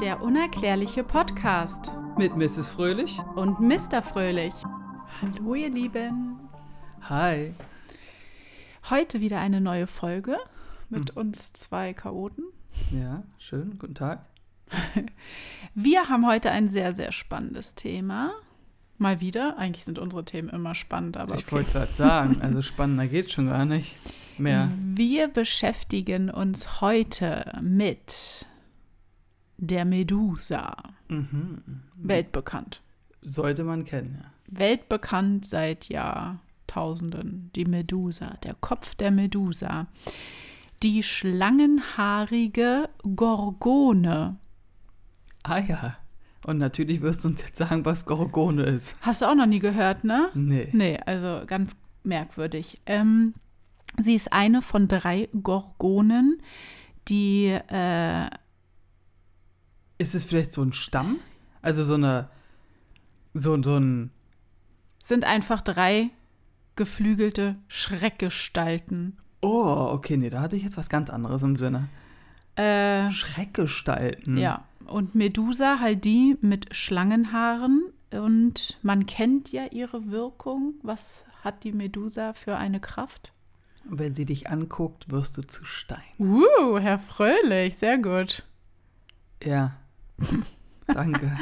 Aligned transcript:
Der 0.00 0.22
unerklärliche 0.22 1.02
Podcast 1.02 1.90
Mit 2.16 2.36
Mrs. 2.36 2.68
Fröhlich. 2.68 3.18
und 3.34 3.58
Mr. 3.60 4.02
Fröhlich. 4.02 4.54
Hallo 5.20 5.54
ihr 5.54 5.70
Lieben. 5.70 6.38
Hi. 7.02 7.52
Heute 8.90 9.20
wieder 9.20 9.40
eine 9.40 9.60
neue 9.60 9.86
Folge 9.86 10.36
mit 10.88 11.16
uns 11.16 11.52
zwei 11.52 11.94
Chaoten. 11.94 12.44
Ja, 12.92 13.24
schön. 13.38 13.78
Guten 13.78 13.94
Tag. 13.94 14.24
Wir 15.74 16.08
haben 16.08 16.26
heute 16.26 16.50
ein 16.50 16.68
sehr, 16.68 16.94
sehr 16.94 17.12
spannendes 17.12 17.74
Thema. 17.74 18.32
Mal 18.98 19.20
wieder. 19.20 19.58
Eigentlich 19.58 19.84
sind 19.84 19.98
unsere 19.98 20.24
Themen 20.24 20.48
immer 20.48 20.74
spannend, 20.74 21.16
aber 21.16 21.34
Ich 21.34 21.42
okay. 21.42 21.52
wollte 21.52 21.72
gerade 21.72 21.92
sagen, 21.92 22.38
also 22.42 22.62
spannender 22.62 23.06
geht 23.06 23.32
schon 23.32 23.48
gar 23.48 23.64
nicht 23.64 23.96
mehr. 24.38 24.70
Wir 24.78 25.28
beschäftigen 25.28 26.30
uns 26.30 26.80
heute 26.80 27.58
mit 27.62 28.46
der 29.58 29.84
Medusa. 29.84 30.74
Mhm. 31.08 31.82
Weltbekannt. 31.96 32.80
Sollte 33.20 33.64
man 33.64 33.84
kennen, 33.84 34.22
ja. 34.22 34.30
weltbekannt 34.46 35.44
seit 35.44 35.88
Jahrtausenden, 35.88 37.50
die 37.54 37.64
Medusa, 37.64 38.36
der 38.44 38.54
Kopf 38.54 38.94
der 38.94 39.10
Medusa. 39.10 39.88
Die 40.84 41.02
schlangenhaarige 41.02 42.88
Gorgone. 43.16 44.36
Ah 45.42 45.58
ja. 45.58 45.96
Und 46.46 46.58
natürlich 46.58 47.00
wirst 47.02 47.24
du 47.24 47.28
uns 47.28 47.42
jetzt 47.42 47.56
sagen, 47.56 47.84
was 47.84 48.06
Gorgone 48.06 48.62
ist. 48.62 48.96
Hast 49.00 49.22
du 49.22 49.26
auch 49.26 49.34
noch 49.34 49.46
nie 49.46 49.58
gehört, 49.58 50.04
ne? 50.04 50.28
Nee. 50.34 50.68
Nee, 50.72 50.98
also 51.04 51.42
ganz 51.46 51.74
merkwürdig. 52.04 52.80
Ähm, 52.86 53.34
sie 54.00 54.14
ist 54.14 54.32
eine 54.32 54.62
von 54.62 54.86
drei 54.86 55.28
Gorgonen, 55.42 56.40
die 57.08 57.46
äh, 57.46 58.30
Ist 59.98 60.14
es 60.14 60.24
vielleicht 60.24 60.52
so 60.52 60.62
ein 60.62 60.72
Stamm? 60.72 61.18
Also 61.60 61.84
so 61.84 61.94
eine. 61.94 62.30
So, 63.34 63.60
so 63.62 63.76
ein. 63.76 64.10
sind 65.02 65.24
einfach 65.24 65.60
drei 65.60 66.10
geflügelte 66.76 67.56
Schreckgestalten. 67.66 69.16
Oh, 69.42 69.88
okay, 69.92 70.16
nee, 70.16 70.30
da 70.30 70.40
hatte 70.40 70.56
ich 70.56 70.62
jetzt 70.62 70.76
was 70.76 70.88
ganz 70.88 71.10
anderes 71.10 71.42
im 71.42 71.56
Sinne. 71.56 71.88
Äh, 72.54 73.10
Schreckgestalten. 73.10 74.36
Ja, 74.36 74.64
und 74.86 75.14
Medusa 75.14 75.78
halt 75.80 76.04
die 76.04 76.36
mit 76.40 76.74
Schlangenhaaren. 76.74 77.92
Und 78.10 78.78
man 78.82 79.06
kennt 79.06 79.52
ja 79.52 79.66
ihre 79.66 80.10
Wirkung. 80.10 80.74
Was 80.82 81.24
hat 81.42 81.64
die 81.64 81.72
Medusa 81.72 82.32
für 82.32 82.56
eine 82.56 82.80
Kraft? 82.80 83.32
Wenn 83.84 84.14
sie 84.14 84.24
dich 84.24 84.48
anguckt, 84.48 85.10
wirst 85.10 85.36
du 85.36 85.42
zu 85.42 85.64
Stein. 85.64 86.02
Uh, 86.18 86.78
Herr 86.78 86.98
Fröhlich, 86.98 87.76
sehr 87.76 87.98
gut. 87.98 88.44
Ja. 89.42 89.76
Danke. 90.86 91.36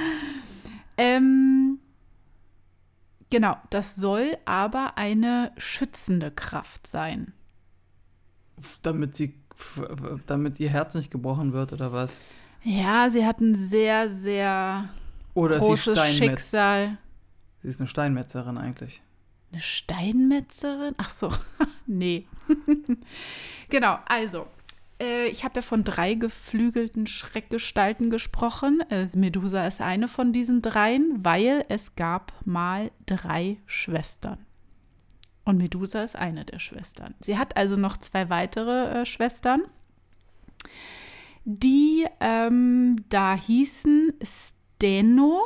Ähm, 0.98 1.78
genau, 3.30 3.56
das 3.70 3.96
soll 3.96 4.36
aber 4.44 4.96
eine 4.96 5.52
schützende 5.56 6.30
Kraft 6.30 6.86
sein. 6.86 7.32
damit 8.82 9.16
sie. 9.16 9.34
Damit 10.26 10.60
ihr 10.60 10.68
Herz 10.68 10.94
nicht 10.94 11.10
gebrochen 11.10 11.54
wird 11.54 11.72
oder 11.72 11.90
was? 11.90 12.14
Ja, 12.62 13.08
sie 13.10 13.24
hat 13.24 13.40
ein 13.40 13.54
sehr, 13.54 14.10
sehr 14.10 14.88
Oder 15.34 15.58
großes? 15.58 15.98
Schicksal. 16.14 16.98
Sie 17.62 17.68
ist 17.68 17.80
eine 17.80 17.88
Steinmetzerin 17.88 18.58
eigentlich. 18.58 19.02
Eine 19.52 19.62
Steinmetzerin? 19.62 20.94
Ach 20.98 21.10
so, 21.10 21.30
nee. 21.86 22.26
genau, 23.68 23.98
also, 24.06 24.48
äh, 25.00 25.28
ich 25.28 25.44
habe 25.44 25.56
ja 25.56 25.62
von 25.62 25.84
drei 25.84 26.14
geflügelten 26.14 27.06
Schreckgestalten 27.06 28.10
gesprochen. 28.10 28.80
Äh, 28.90 29.06
Medusa 29.16 29.66
ist 29.66 29.80
eine 29.80 30.08
von 30.08 30.32
diesen 30.32 30.62
dreien, 30.62 31.24
weil 31.24 31.64
es 31.68 31.96
gab 31.96 32.32
mal 32.44 32.90
drei 33.06 33.58
Schwestern. 33.66 34.38
Und 35.44 35.58
Medusa 35.58 36.02
ist 36.02 36.16
eine 36.16 36.44
der 36.44 36.58
Schwestern. 36.58 37.14
Sie 37.20 37.38
hat 37.38 37.56
also 37.56 37.76
noch 37.76 37.96
zwei 37.98 38.30
weitere 38.30 39.02
äh, 39.02 39.06
Schwestern, 39.06 39.62
die 41.44 42.04
ähm, 42.18 43.04
da 43.08 43.36
hießen 43.36 44.14
Steno, 44.22 45.44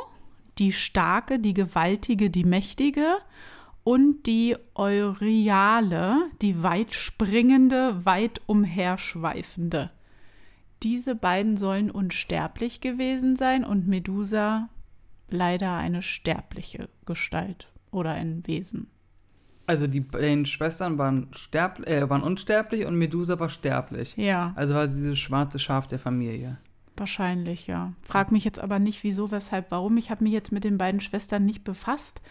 die 0.57 0.71
starke, 0.71 1.37
die 1.37 1.53
gewaltige, 1.53 2.31
die 2.31 2.43
mächtige 2.43 3.17
und 3.83 4.27
die 4.27 4.55
Euryale, 4.75 6.29
die 6.41 6.61
weit 6.63 6.93
springende, 6.93 8.05
weit 8.05 8.41
umherschweifende. 8.45 9.91
Diese 10.83 11.15
beiden 11.15 11.57
sollen 11.57 11.91
unsterblich 11.91 12.81
gewesen 12.81 13.35
sein 13.35 13.63
und 13.63 13.87
Medusa 13.87 14.69
leider 15.29 15.75
eine 15.75 16.01
sterbliche 16.01 16.89
Gestalt 17.05 17.67
oder 17.91 18.11
ein 18.11 18.45
Wesen. 18.45 18.87
Also 19.67 19.87
die 19.87 20.01
beiden 20.01 20.45
Schwestern 20.45 20.97
waren, 20.97 21.27
sterb 21.33 21.87
äh, 21.87 22.09
waren 22.09 22.23
unsterblich 22.23 22.85
und 22.85 22.95
Medusa 22.97 23.39
war 23.39 23.49
sterblich. 23.49 24.17
Ja, 24.17 24.53
Also 24.55 24.73
war 24.73 24.89
sie 24.89 25.01
dieses 25.01 25.19
schwarze 25.19 25.59
Schaf 25.59 25.87
der 25.87 25.99
Familie. 25.99 26.57
wahrscheinlich, 26.97 27.67
ja. 27.67 27.93
Frag 28.01 28.31
mich 28.31 28.43
jetzt 28.43 28.59
aber 28.59 28.79
nicht, 28.79 29.03
wieso, 29.03 29.31
weshalb, 29.31 29.71
warum. 29.71 29.97
Ich 29.97 30.11
habe 30.11 30.23
mich 30.23 30.33
jetzt 30.33 30.51
mit 30.51 30.63
den 30.63 30.77
beiden 30.77 30.99
Schwestern 30.99 31.45
nicht 31.45 31.63
befasst, 31.63 32.21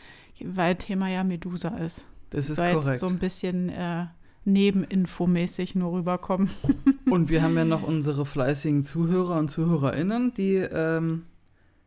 weil 0.46 0.76
Thema 0.76 1.08
ja 1.08 1.24
Medusa 1.24 1.68
ist. 1.76 2.04
Das 2.30 2.48
ist 2.50 2.56
Soll 2.58 2.66
jetzt 2.68 2.74
korrekt. 2.82 3.00
so 3.00 3.06
ein 3.08 3.18
bisschen 3.18 3.68
äh, 3.70 4.06
nebeninfomäßig 4.44 5.74
nur 5.74 5.92
rüberkommen. 5.92 6.48
Und 7.10 7.28
wir 7.30 7.42
haben 7.42 7.56
ja 7.56 7.64
noch 7.64 7.82
unsere 7.82 8.24
fleißigen 8.26 8.84
Zuhörer 8.84 9.36
und 9.38 9.48
Zuhörerinnen, 9.50 10.32
die 10.34 10.54
ähm, 10.56 11.24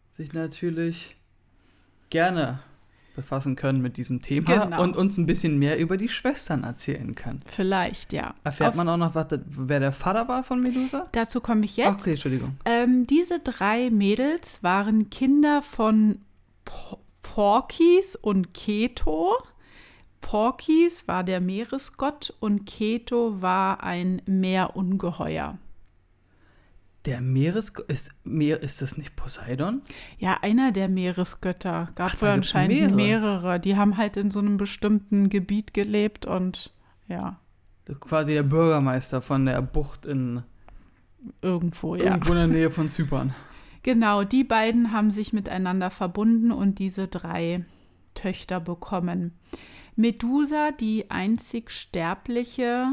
sich 0.10 0.34
natürlich 0.34 1.16
gerne 2.10 2.60
befassen 3.16 3.56
können 3.56 3.82
mit 3.82 3.98
diesem 3.98 4.22
Thema 4.24 4.66
Genau. 4.66 4.82
und 4.82 4.98
uns 4.98 5.18
ein 5.18 5.28
bisschen 5.28 5.60
mehr 5.60 5.78
über 5.80 5.98
die 5.98 6.10
Schwestern 6.10 6.64
erzählen 6.64 7.14
können. 7.14 7.42
Vielleicht, 7.46 8.12
ja. 8.12 8.34
Erfährt 8.44 8.72
Auf- 8.72 8.76
man 8.76 8.90
auch 8.90 8.98
noch, 8.98 9.14
was, 9.16 9.28
wer 9.46 9.80
der 9.80 9.92
Vater 9.92 10.28
war 10.28 10.44
von 10.44 10.60
Medusa? 10.62 11.08
Dazu 11.12 11.40
komme 11.40 11.64
ich 11.66 11.78
jetzt. 11.78 12.02
Okay, 12.02 12.12
Entschuldigung. 12.12 12.58
Ähm, 12.66 13.06
diese 13.08 13.40
drei 13.40 13.92
Mädels 13.92 14.64
waren 14.64 15.10
Kinder 15.12 15.62
von 15.62 16.20
Porkis 17.34 18.16
und 18.16 18.54
Keto. 18.54 19.36
Porkis 20.22 21.08
war 21.08 21.24
der 21.24 21.42
Meeresgott 21.42 22.32
und 22.40 22.66
Keto 22.68 23.42
war 23.42 23.84
ein 23.84 24.22
Meerungeheuer. 24.28 25.58
Der 27.06 27.22
Meeresgott, 27.22 27.90
ist, 27.90 28.12
Meer, 28.24 28.62
ist 28.62 28.84
das 28.84 28.98
nicht 28.98 29.16
Poseidon? 29.16 29.82
Ja, 30.20 30.38
einer 30.44 30.72
der 30.72 30.90
Meeresgötter. 30.90 31.90
Gab 31.96 32.12
Ach, 32.14 32.20
da 32.20 32.34
anscheinend 32.36 32.96
mehrere. 32.96 33.40
mehrere. 33.40 33.60
Die 33.60 33.78
haben 33.78 33.98
halt 33.98 34.16
in 34.16 34.30
so 34.30 34.38
einem 34.38 34.58
bestimmten 34.58 35.30
Gebiet 35.30 35.74
gelebt 35.74 36.28
und 36.28 36.72
ja, 37.08 37.40
Quasi 38.00 38.34
der 38.34 38.44
Bürgermeister 38.44 39.24
von 39.24 39.48
der 39.48 39.60
Bucht 39.64 40.06
in 40.06 40.44
irgendwo, 41.42 41.96
ja. 41.96 42.04
irgendwo 42.04 42.34
in 42.34 42.38
der 42.38 42.48
Nähe 42.48 42.70
von 42.70 42.90
Zypern. 42.90 43.34
Genau, 43.84 44.24
die 44.24 44.46
beiden 44.46 44.94
haben 44.94 45.12
sich 45.12 45.34
miteinander 45.34 45.90
verbunden 45.90 46.52
und 46.52 46.80
diese 46.80 47.08
drei 47.10 47.66
Töchter 48.16 48.60
bekommen. 48.62 49.34
Medusa, 49.96 50.72
die 50.72 51.12
einzig 51.12 51.70
sterbliche 51.70 52.88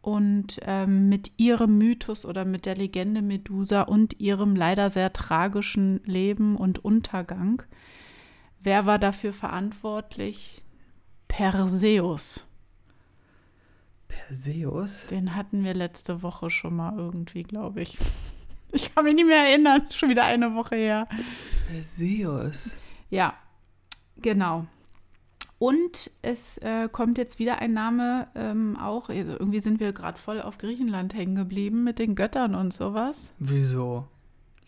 und 0.00 0.60
ähm, 0.62 1.08
mit 1.08 1.32
ihrem 1.38 1.76
Mythos 1.76 2.24
oder 2.24 2.44
mit 2.44 2.66
der 2.66 2.76
Legende 2.76 3.20
Medusa 3.20 3.82
und 3.82 4.20
ihrem 4.20 4.54
leider 4.54 4.90
sehr 4.90 5.12
tragischen 5.12 6.00
Leben 6.04 6.56
und 6.56 6.84
Untergang. 6.84 7.62
Wer 8.60 8.86
war 8.86 8.98
dafür 8.98 9.32
verantwortlich? 9.32 10.62
Perseus. 11.26 12.46
Perseus? 14.06 15.08
Den 15.08 15.34
hatten 15.34 15.64
wir 15.64 15.74
letzte 15.74 16.22
Woche 16.22 16.48
schon 16.48 16.76
mal 16.76 16.96
irgendwie, 16.96 17.42
glaube 17.42 17.82
ich. 17.82 17.98
Ich 18.72 18.94
kann 18.94 19.04
mich 19.04 19.14
nicht 19.14 19.26
mehr 19.26 19.48
erinnern, 19.48 19.82
schon 19.90 20.08
wieder 20.10 20.24
eine 20.24 20.54
Woche 20.54 20.76
her. 20.76 21.08
Perseus. 21.70 22.76
Ja, 23.10 23.34
genau. 24.20 24.66
Und 25.58 26.10
es 26.22 26.58
äh, 26.58 26.88
kommt 26.90 27.18
jetzt 27.18 27.38
wieder 27.40 27.58
ein 27.60 27.72
Name 27.72 28.28
ähm, 28.36 28.76
auch. 28.80 29.08
Also 29.08 29.32
irgendwie 29.32 29.60
sind 29.60 29.80
wir 29.80 29.92
gerade 29.92 30.18
voll 30.18 30.40
auf 30.40 30.56
Griechenland 30.58 31.14
hängen 31.14 31.34
geblieben 31.34 31.82
mit 31.82 31.98
den 31.98 32.14
Göttern 32.14 32.54
und 32.54 32.72
sowas. 32.72 33.30
Wieso? 33.38 34.06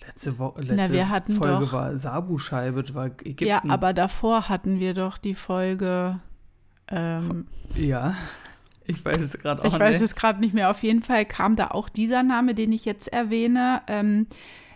Letzte, 0.05 0.39
Wo 0.39 0.55
letzte 0.57 0.75
Na, 0.75 0.91
wir 0.91 1.09
hatten 1.11 1.37
Folge 1.37 1.67
doch- 1.67 1.73
war 1.75 1.97
Sabu-Scheibe, 1.97 2.83
das 2.83 2.95
war 2.95 3.07
Ägypten. 3.07 3.45
Ja, 3.47 3.63
aber 3.69 3.93
davor 3.93 4.49
hatten 4.49 4.81
wir 4.81 4.95
doch 4.95 5.19
die 5.19 5.35
Folge. 5.35 6.19
Ähm, 6.89 7.47
Ja, 7.77 8.15
ich 8.85 9.05
weiß 9.05 9.21
es 9.21 9.33
gerade 9.35 9.63
auch 9.63 9.67
ich 9.67 9.79
weiß 9.79 10.01
nicht. 10.01 10.03
es 10.03 10.15
gerade 10.15 10.41
nicht 10.41 10.55
mehr. 10.55 10.71
Auf 10.71 10.83
jeden 10.83 11.03
Fall 11.03 11.25
kam 11.25 11.57
da 11.57 11.69
auch 11.69 11.89
dieser 11.89 12.23
Name, 12.23 12.55
den 12.55 12.73
ich 12.73 12.85
jetzt 12.85 13.09
erwähne. 13.09 13.83
Ähm, 13.87 14.27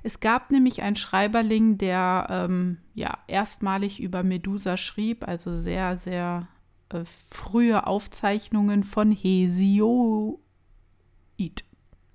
es 0.03 0.21
gab 0.21 0.51
nämlich 0.51 0.83
einen 0.83 0.97
Schreiberling, 0.97 1.79
der 1.79 2.27
ähm, 2.31 2.79
ja 2.95 3.19
erstmalig 3.27 4.01
über 4.01 4.23
Medusa 4.23 4.77
schrieb, 4.77 5.27
also 5.27 5.57
sehr, 5.57 5.97
sehr 5.97 6.49
äh, 6.91 7.05
frühe 7.31 7.87
Aufzeichnungen 7.87 8.85
von 8.85 9.11
Hesiod. 9.11 10.39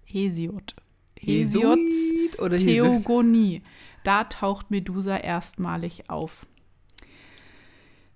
Hesiod. 0.05 0.75
Hesiods 1.19 2.13
Theogonie. 2.57 3.61
Da 4.03 4.23
taucht 4.23 4.71
Medusa 4.71 5.17
erstmalig 5.17 6.09
auf. 6.09 6.45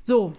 So, 0.02 0.34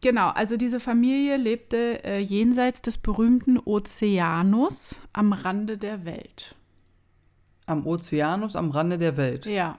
genau, 0.00 0.28
also 0.28 0.56
diese 0.56 0.80
Familie 0.80 1.36
lebte 1.36 2.04
äh, 2.04 2.18
jenseits 2.18 2.82
des 2.82 2.98
berühmten 2.98 3.58
Ozeanus 3.58 4.96
am 5.12 5.32
Rande 5.32 5.78
der 5.78 6.04
Welt. 6.04 6.54
Am 7.66 7.86
Ozeanus, 7.86 8.56
am 8.56 8.70
Rande 8.70 8.98
der 8.98 9.16
Welt. 9.16 9.46
Ja, 9.46 9.78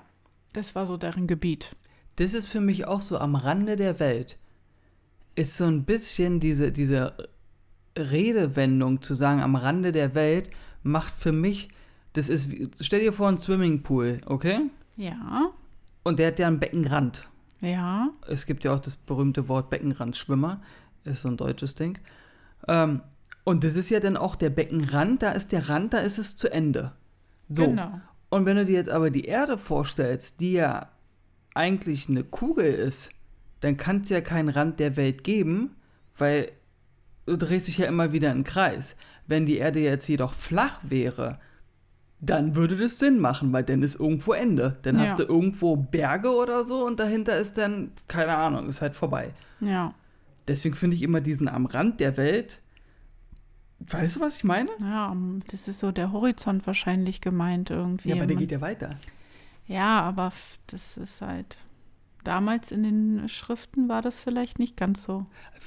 das 0.53 0.75
war 0.75 0.87
so 0.87 0.97
deren 0.97 1.27
Gebiet. 1.27 1.71
Das 2.17 2.33
ist 2.33 2.47
für 2.47 2.61
mich 2.61 2.85
auch 2.85 3.01
so 3.01 3.17
am 3.19 3.35
Rande 3.35 3.75
der 3.75 3.99
Welt. 3.99 4.37
Ist 5.35 5.55
so 5.55 5.65
ein 5.65 5.83
bisschen 5.85 6.39
diese, 6.39 6.71
diese 6.71 7.29
Redewendung 7.97 9.01
zu 9.01 9.15
sagen, 9.15 9.41
am 9.41 9.55
Rande 9.55 9.91
der 9.91 10.15
Welt, 10.15 10.49
macht 10.83 11.13
für 11.13 11.31
mich, 11.31 11.69
das 12.13 12.29
ist, 12.29 12.49
stell 12.79 13.01
dir 13.01 13.13
vor, 13.13 13.27
ein 13.27 13.37
Swimmingpool, 13.37 14.21
okay? 14.25 14.61
Ja, 14.95 15.51
Und 16.03 16.19
der 16.19 16.27
hat 16.27 16.39
ja 16.39 16.47
einen 16.47 16.59
Beckenrand. 16.59 17.27
Ja, 17.61 18.09
Es 18.27 18.45
gibt 18.45 18.63
ja 18.63 18.73
auch 18.73 18.79
das 18.79 18.95
berühmte 18.95 19.47
Wort 19.47 19.69
Beckenrandschwimmer, 19.69 20.61
ist 21.03 21.23
so 21.23 21.29
ein 21.29 21.37
deutsches 21.37 21.75
Ding. 21.75 21.97
Ähm, 22.67 23.01
und 23.43 23.63
das 23.63 23.75
ist 23.75 23.89
ja 23.89 23.99
dann 23.99 24.17
auch 24.17 24.35
der 24.35 24.49
Beckenrand, 24.49 25.23
da 25.23 25.31
ist 25.31 25.51
der 25.51 25.69
Rand, 25.69 25.93
da 25.93 25.99
ist 25.99 26.17
es 26.17 26.35
zu 26.35 26.51
Ende. 26.51 26.93
So. 27.49 27.65
genau. 27.65 28.01
Und 28.29 28.45
wenn 28.45 28.57
du 28.57 28.65
dir 28.65 28.75
jetzt 28.75 28.89
aber 28.89 29.09
die 29.09 29.25
Erde 29.25 29.57
vorstellst, 29.57 30.41
die 30.41 30.53
ja 30.53 30.89
eigentlich 31.53 32.09
eine 32.09 32.23
Kugel 32.23 32.65
ist, 32.65 33.11
dann 33.61 33.77
kann 33.77 34.01
es 34.01 34.09
ja 34.09 34.21
keinen 34.21 34.49
Rand 34.49 34.79
der 34.79 34.97
Welt 34.97 35.23
geben, 35.23 35.75
weil 36.17 36.51
du 37.25 37.37
drehst 37.37 37.67
dich 37.67 37.77
ja 37.77 37.87
immer 37.87 38.11
wieder 38.11 38.31
im 38.31 38.43
Kreis. 38.43 38.95
Wenn 39.27 39.45
die 39.45 39.57
Erde 39.57 39.79
jetzt 39.79 40.07
jedoch 40.07 40.33
flach 40.33 40.79
wäre, 40.83 41.39
dann 42.19 42.55
würde 42.55 42.77
das 42.77 42.97
Sinn 42.99 43.19
machen, 43.19 43.53
weil 43.53 43.63
dann 43.63 43.83
ist 43.83 43.99
irgendwo 43.99 44.33
Ende. 44.33 44.77
Dann 44.81 44.95
Ja. 44.97 45.03
hast 45.05 45.19
du 45.19 45.23
irgendwo 45.23 45.75
Berge 45.75 46.29
oder 46.35 46.65
so 46.65 46.85
und 46.85 46.99
dahinter 46.99 47.37
ist 47.37 47.57
dann, 47.57 47.91
keine 48.07 48.35
Ahnung, 48.35 48.67
ist 48.69 48.81
halt 48.81 48.95
vorbei. 48.95 49.33
Ja, 49.59 49.93
Deswegen 50.47 50.75
finde 50.75 50.95
ich 50.95 51.03
immer 51.03 51.19
diesen 51.19 51.49
am 51.49 51.65
Rand 51.65 51.99
der 51.99 52.15
Welt. 52.15 52.61
Weißt 53.79 54.15
du, 54.15 54.21
was 54.21 54.37
ich 54.37 54.43
meine? 54.45 54.69
ja, 54.81 55.15
das 55.51 55.67
ist 55.67 55.79
so 55.79 55.91
der 55.91 56.11
Horizont 56.13 56.65
wahrscheinlich 56.65 57.19
gemeint 57.21 57.69
irgendwie. 57.69 58.09
Ja, 58.09 58.15
aber 58.15 58.27
der 58.27 58.37
geht 58.37 58.51
ja 58.51 58.61
weiter. 58.61 58.95
Ja, 59.67 59.99
aber 60.01 60.31
das 60.67 60.95
ist 60.97 61.21
halt. 61.21 61.65
Damals 62.27 62.71
in 62.71 62.83
den 62.83 63.29
Schriften 63.29 63.87
war 63.87 64.01
das 64.01 64.19
vielleicht 64.19 64.59
nicht 64.59 64.75
ganz 64.75 65.03
so. 65.03 65.25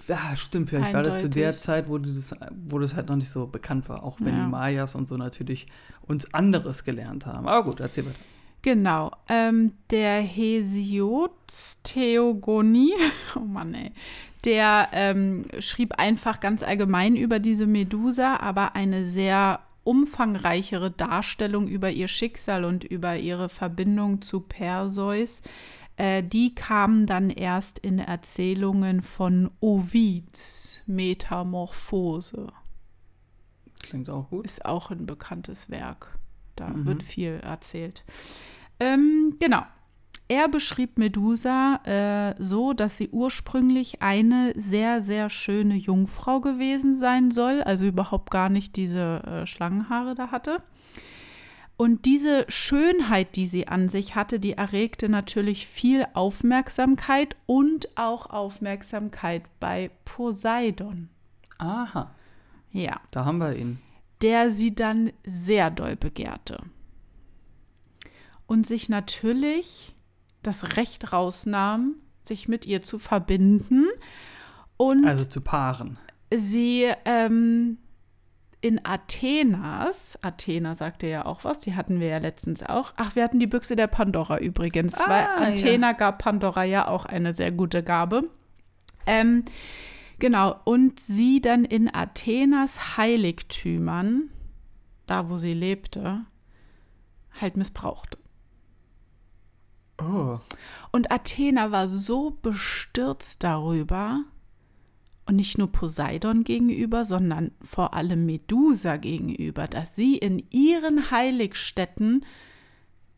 Ja, 0.08 0.36
stimmt. 0.36 0.68
Vielleicht 0.68 0.92
war 0.92 1.02
das 1.02 1.20
zu 1.20 1.28
der 1.30 1.46
Eindeutig. 1.48 1.60
Zeit, 1.62 1.88
wo 1.88 1.96
das, 1.98 2.34
wo 2.68 2.78
das 2.78 2.94
halt 2.94 3.08
noch 3.08 3.16
nicht 3.16 3.30
so 3.30 3.46
bekannt 3.46 3.88
war. 3.88 4.02
Auch 4.02 4.18
wenn 4.20 4.36
Ja. 4.36 4.44
die 4.44 4.50
Mayas 4.50 4.94
und 4.94 5.08
so 5.08 5.16
natürlich 5.16 5.66
uns 6.06 6.34
anderes 6.34 6.84
gelernt 6.84 7.24
haben. 7.26 7.48
Aber 7.48 7.64
gut, 7.64 7.80
erzähl 7.80 8.04
weiter. 8.04 8.16
Genau. 8.62 9.10
Ähm, 9.28 9.72
der 9.90 10.20
Hesiods 10.20 11.80
Theogonie, 11.82 12.92
oh 13.36 13.40
Mann, 13.40 13.72
ey, 13.72 13.92
der 14.44 14.88
ähm, 14.92 15.46
schrieb 15.60 15.98
einfach 15.98 16.40
ganz 16.40 16.62
allgemein 16.62 17.16
über 17.16 17.38
diese 17.38 17.66
Medusa, 17.66 18.36
aber 18.36 18.74
eine 18.74 19.06
sehr 19.06 19.60
umfangreichere 19.84 20.90
Darstellung 20.90 21.68
über 21.68 21.90
ihr 21.90 22.06
Schicksal 22.08 22.64
und 22.66 22.84
über 22.84 23.16
ihre 23.16 23.48
Verbindung 23.48 24.20
zu 24.20 24.40
Perseus. 24.40 25.42
Äh, 26.00 26.22
die 26.22 26.54
kamen 26.54 27.04
dann 27.04 27.28
erst 27.28 27.78
in 27.78 27.98
Erzählungen 27.98 29.02
von 29.02 29.50
Ovids 29.60 30.80
Metamorphose. 30.86 32.46
Klingt 33.82 34.08
auch 34.08 34.30
gut. 34.30 34.46
ist 34.46 34.64
auch 34.64 34.90
ein 34.90 35.04
bekanntes 35.04 35.68
Werk. 35.68 36.18
Da 36.56 36.68
Mhm. 36.68 36.86
wird 36.86 37.02
viel 37.02 37.40
erzählt. 37.42 38.04
Ähm, 38.78 39.36
genau. 39.40 39.62
Er 40.28 40.48
beschrieb 40.48 40.96
Medusa 40.96 41.80
äh, 41.84 42.34
so, 42.42 42.72
dass 42.72 42.96
sie 42.96 43.10
ursprünglich 43.10 44.00
eine 44.00 44.54
sehr, 44.56 45.02
sehr 45.02 45.28
schöne 45.28 45.74
Jungfrau 45.74 46.40
gewesen 46.40 46.96
sein 46.96 47.30
soll, 47.30 47.62
also 47.62 47.84
überhaupt 47.84 48.30
gar 48.30 48.48
nicht 48.48 48.76
diese 48.76 49.22
äh, 49.24 49.46
Schlangenhaare 49.46 50.14
da 50.14 50.30
hatte. 50.30 50.62
Und 51.80 52.04
diese 52.04 52.44
Schönheit, 52.48 53.36
die 53.36 53.46
sie 53.46 53.66
an 53.66 53.88
sich 53.88 54.14
hatte, 54.14 54.38
die 54.38 54.52
erregte 54.52 55.08
natürlich 55.08 55.66
viel 55.66 56.06
Aufmerksamkeit 56.12 57.36
und 57.46 57.96
auch 57.96 58.28
Aufmerksamkeit 58.28 59.44
bei 59.60 59.90
Poseidon. 60.04 61.08
Aha, 61.56 62.14
Ja 62.70 63.00
da 63.12 63.24
haben 63.24 63.38
wir 63.38 63.56
ihn. 63.56 63.78
der 64.20 64.50
sie 64.50 64.74
dann 64.74 65.10
sehr 65.24 65.70
doll 65.70 65.96
begehrte. 65.96 66.58
Und 68.46 68.66
sich 68.66 68.90
natürlich 68.90 69.94
das 70.42 70.76
Recht 70.76 71.14
rausnahm, 71.14 71.94
sich 72.24 72.46
mit 72.46 72.66
ihr 72.66 72.82
zu 72.82 72.98
verbinden. 72.98 73.86
Und 74.76 75.06
Also 75.06 75.24
zu 75.24 75.40
Paaren. 75.40 75.98
sie 76.30 76.92
ähm, 77.06 77.78
in 78.62 78.84
Athenas, 78.84 80.18
Athena 80.22 80.74
sagte 80.74 81.06
ja 81.06 81.24
auch 81.24 81.44
was, 81.44 81.60
die 81.60 81.74
hatten 81.74 81.98
wir 81.98 82.08
ja 82.08 82.18
letztens 82.18 82.62
auch. 82.62 82.92
Ach, 82.96 83.14
wir 83.16 83.24
hatten 83.24 83.40
die 83.40 83.46
Büchse 83.46 83.74
der 83.74 83.86
Pandora 83.86 84.38
übrigens, 84.38 84.98
Ah, 85.00 85.08
weil 85.08 85.22
ja. 85.22 85.54
Athena 85.54 85.92
gab 85.92 86.18
Pandora 86.18 86.64
ja 86.64 86.86
auch 86.86 87.06
eine 87.06 87.32
sehr 87.32 87.52
gute 87.52 87.82
Gabe. 87.82 88.24
Ähm, 89.06 89.44
genau, 90.18 90.60
und 90.64 91.00
sie 91.00 91.40
dann 91.40 91.64
in 91.64 91.92
Athenas 91.92 92.98
Heiligtümern, 92.98 94.30
da 95.06 95.30
wo 95.30 95.38
sie 95.38 95.54
lebte, 95.54 96.20
halt 97.40 97.56
missbrauchte. 97.56 98.18
Oh. 100.02 100.38
Und 100.92 101.10
Athena 101.10 101.70
war 101.70 101.88
so 101.88 102.30
bestürzt 102.42 103.42
darüber, 103.42 104.22
und 105.30 105.36
nicht 105.36 105.58
nur 105.58 105.70
Poseidon 105.70 106.42
gegenüber, 106.42 107.04
sondern 107.04 107.52
vor 107.62 107.94
allem 107.94 108.26
Medusa 108.26 108.96
gegenüber, 108.96 109.68
dass 109.68 109.94
sie 109.94 110.18
in 110.18 110.42
ihren 110.50 111.12
Heiligstätten, 111.12 112.26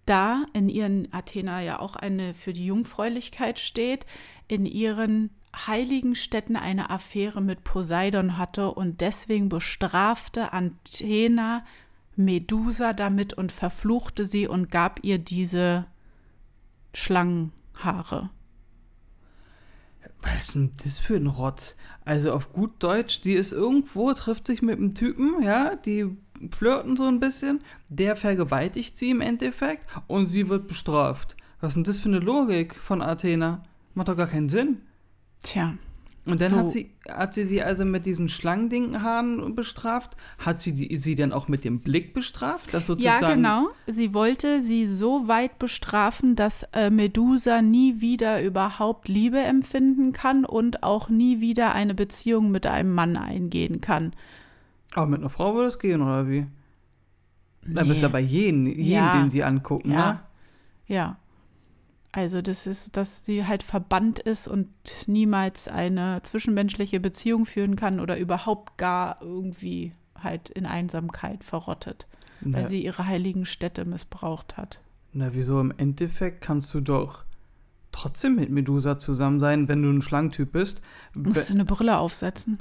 da 0.04 0.44
in 0.52 0.68
ihren 0.68 1.10
Athena 1.10 1.62
ja 1.62 1.80
auch 1.80 1.96
eine 1.96 2.34
für 2.34 2.52
die 2.52 2.66
Jungfräulichkeit 2.66 3.58
steht, 3.58 4.04
in 4.46 4.66
ihren 4.66 5.30
heiligen 5.66 6.14
Städten 6.14 6.56
eine 6.56 6.90
Affäre 6.90 7.40
mit 7.40 7.64
Poseidon 7.64 8.36
hatte 8.36 8.72
und 8.72 9.00
deswegen 9.00 9.48
bestrafte 9.48 10.52
Athena 10.52 11.64
Medusa 12.14 12.92
damit 12.92 13.32
und 13.32 13.52
verfluchte 13.52 14.26
sie 14.26 14.46
und 14.46 14.70
gab 14.70 15.00
ihr 15.02 15.18
diese 15.18 15.86
Schlangenhaare. 16.92 18.28
Was 20.22 20.38
ist 20.38 20.54
denn 20.54 20.72
das 20.84 20.98
für 20.98 21.16
ein 21.16 21.26
Rotz? 21.26 21.76
Also 22.04 22.32
auf 22.32 22.52
gut 22.52 22.82
Deutsch, 22.82 23.20
die 23.20 23.34
ist 23.34 23.52
irgendwo, 23.52 24.12
trifft 24.12 24.46
sich 24.46 24.62
mit 24.62 24.78
einem 24.78 24.94
Typen, 24.94 25.42
ja, 25.42 25.76
die 25.76 26.16
flirten 26.50 26.96
so 26.96 27.06
ein 27.06 27.20
bisschen, 27.20 27.60
der 27.88 28.16
vergewaltigt 28.16 28.96
sie 28.96 29.10
im 29.10 29.20
Endeffekt 29.20 29.86
und 30.06 30.26
sie 30.26 30.48
wird 30.48 30.66
bestraft. 30.66 31.36
Was 31.60 31.70
ist 31.70 31.74
denn 31.76 31.84
das 31.84 31.98
für 31.98 32.08
eine 32.08 32.18
Logik 32.18 32.74
von 32.76 33.02
Athena? 33.02 33.62
Macht 33.94 34.08
doch 34.08 34.16
gar 34.16 34.26
keinen 34.26 34.48
Sinn. 34.48 34.82
Tja, 35.42 35.74
Und 36.24 36.40
dann 36.40 36.50
So. 36.50 36.56
hat, 36.58 36.70
sie, 36.70 36.90
hat 37.08 37.34
sie 37.34 37.44
sie 37.44 37.62
also 37.62 37.84
mit 37.84 38.06
diesen 38.06 38.28
Schlangendinghaaren 38.28 39.56
bestraft. 39.56 40.16
Hat 40.38 40.60
sie 40.60 40.72
die, 40.72 40.96
sie 40.96 41.16
dann 41.16 41.32
auch 41.32 41.48
mit 41.48 41.64
dem 41.64 41.80
Blick 41.80 42.14
bestraft? 42.14 42.72
Das 42.72 42.84
ja 42.86 42.94
sozusagen, 42.94 43.42
genau. 43.42 43.68
Sie 43.88 44.14
wollte 44.14 44.62
sie 44.62 44.86
so 44.86 45.26
weit 45.26 45.58
bestrafen, 45.58 46.36
dass 46.36 46.62
äh, 46.74 46.90
Medusa 46.90 47.60
nie 47.60 48.00
wieder 48.00 48.40
überhaupt 48.42 49.08
Liebe 49.08 49.40
empfinden 49.40 50.12
kann 50.12 50.44
und 50.44 50.84
auch 50.84 51.08
nie 51.08 51.40
wieder 51.40 51.74
eine 51.74 51.94
Beziehung 51.94 52.52
mit 52.52 52.66
einem 52.66 52.94
Mann 52.94 53.16
eingehen 53.16 53.80
kann. 53.80 54.12
Aber 54.94 55.06
mit 55.06 55.20
einer 55.20 55.30
Frau 55.30 55.54
würde 55.54 55.68
es 55.68 55.78
gehen, 55.80 56.02
oder 56.02 56.28
wie? 56.28 56.46
Nee. 57.64 57.82
bist 57.84 58.02
du 58.02 58.08
bei 58.10 58.20
jedem, 58.20 58.66
jeden 58.66 58.84
Ja. 58.90 59.20
den 59.20 59.30
sie 59.30 59.42
angucken, 59.42 59.90
Ja. 59.90 60.12
ne? 60.12 60.20
Ja. 60.86 61.16
Also 62.12 62.42
das 62.42 62.66
ist, 62.66 62.96
dass 62.96 63.24
sie 63.24 63.46
halt 63.46 63.62
verbannt 63.62 64.18
ist 64.18 64.46
und 64.46 64.68
niemals 65.06 65.66
eine 65.66 66.20
zwischenmenschliche 66.22 67.00
Beziehung 67.00 67.46
führen 67.46 67.74
kann 67.74 68.00
oder 68.00 68.18
überhaupt 68.18 68.76
gar 68.76 69.20
irgendwie 69.22 69.92
halt 70.18 70.50
in 70.50 70.66
Einsamkeit 70.66 71.42
verrottet, 71.42 72.06
weil 72.42 72.62
Na, 72.62 72.68
sie 72.68 72.84
ihre 72.84 73.06
heiligen 73.06 73.46
Städte 73.46 73.86
missbraucht 73.86 74.56
hat. 74.58 74.80
na, 75.14 75.32
wieso 75.32 75.58
im 75.58 75.72
Endeffekt 75.76 76.42
kannst 76.42 76.72
du 76.74 76.80
doch 76.80 77.24
trotzdem 77.92 78.36
mit 78.36 78.50
Medusa 78.50 78.98
zusammen 78.98 79.40
sein, 79.40 79.68
wenn 79.68 79.82
du 79.82 79.90
ein 79.90 80.02
Schlangentyp 80.02 80.52
bist. 80.52 80.80
Musst 81.14 81.48
du 81.48 81.54
eine 81.54 81.64
Brille 81.64 81.96
aufsetzen? 81.98 82.58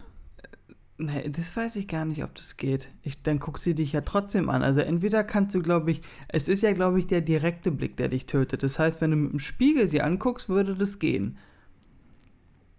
Nee, 1.03 1.29
das 1.29 1.55
weiß 1.57 1.77
ich 1.77 1.87
gar 1.87 2.05
nicht, 2.05 2.23
ob 2.23 2.35
das 2.35 2.57
geht. 2.57 2.89
Ich, 3.01 3.23
dann 3.23 3.39
guckt 3.39 3.59
sie 3.59 3.73
dich 3.73 3.91
ja 3.93 4.01
trotzdem 4.01 4.49
an. 4.49 4.61
Also 4.61 4.81
entweder 4.81 5.23
kannst 5.23 5.55
du, 5.55 5.61
glaube 5.63 5.89
ich, 5.89 6.01
es 6.27 6.47
ist 6.47 6.61
ja, 6.61 6.73
glaube 6.73 6.99
ich, 6.99 7.07
der 7.07 7.21
direkte 7.21 7.71
Blick, 7.71 7.97
der 7.97 8.09
dich 8.09 8.27
tötet. 8.27 8.61
Das 8.61 8.77
heißt, 8.77 9.01
wenn 9.01 9.09
du 9.09 9.17
mit 9.17 9.31
dem 9.31 9.39
Spiegel 9.39 9.87
sie 9.87 10.01
anguckst, 10.01 10.47
würde 10.47 10.75
das 10.75 10.99
gehen. 10.99 11.37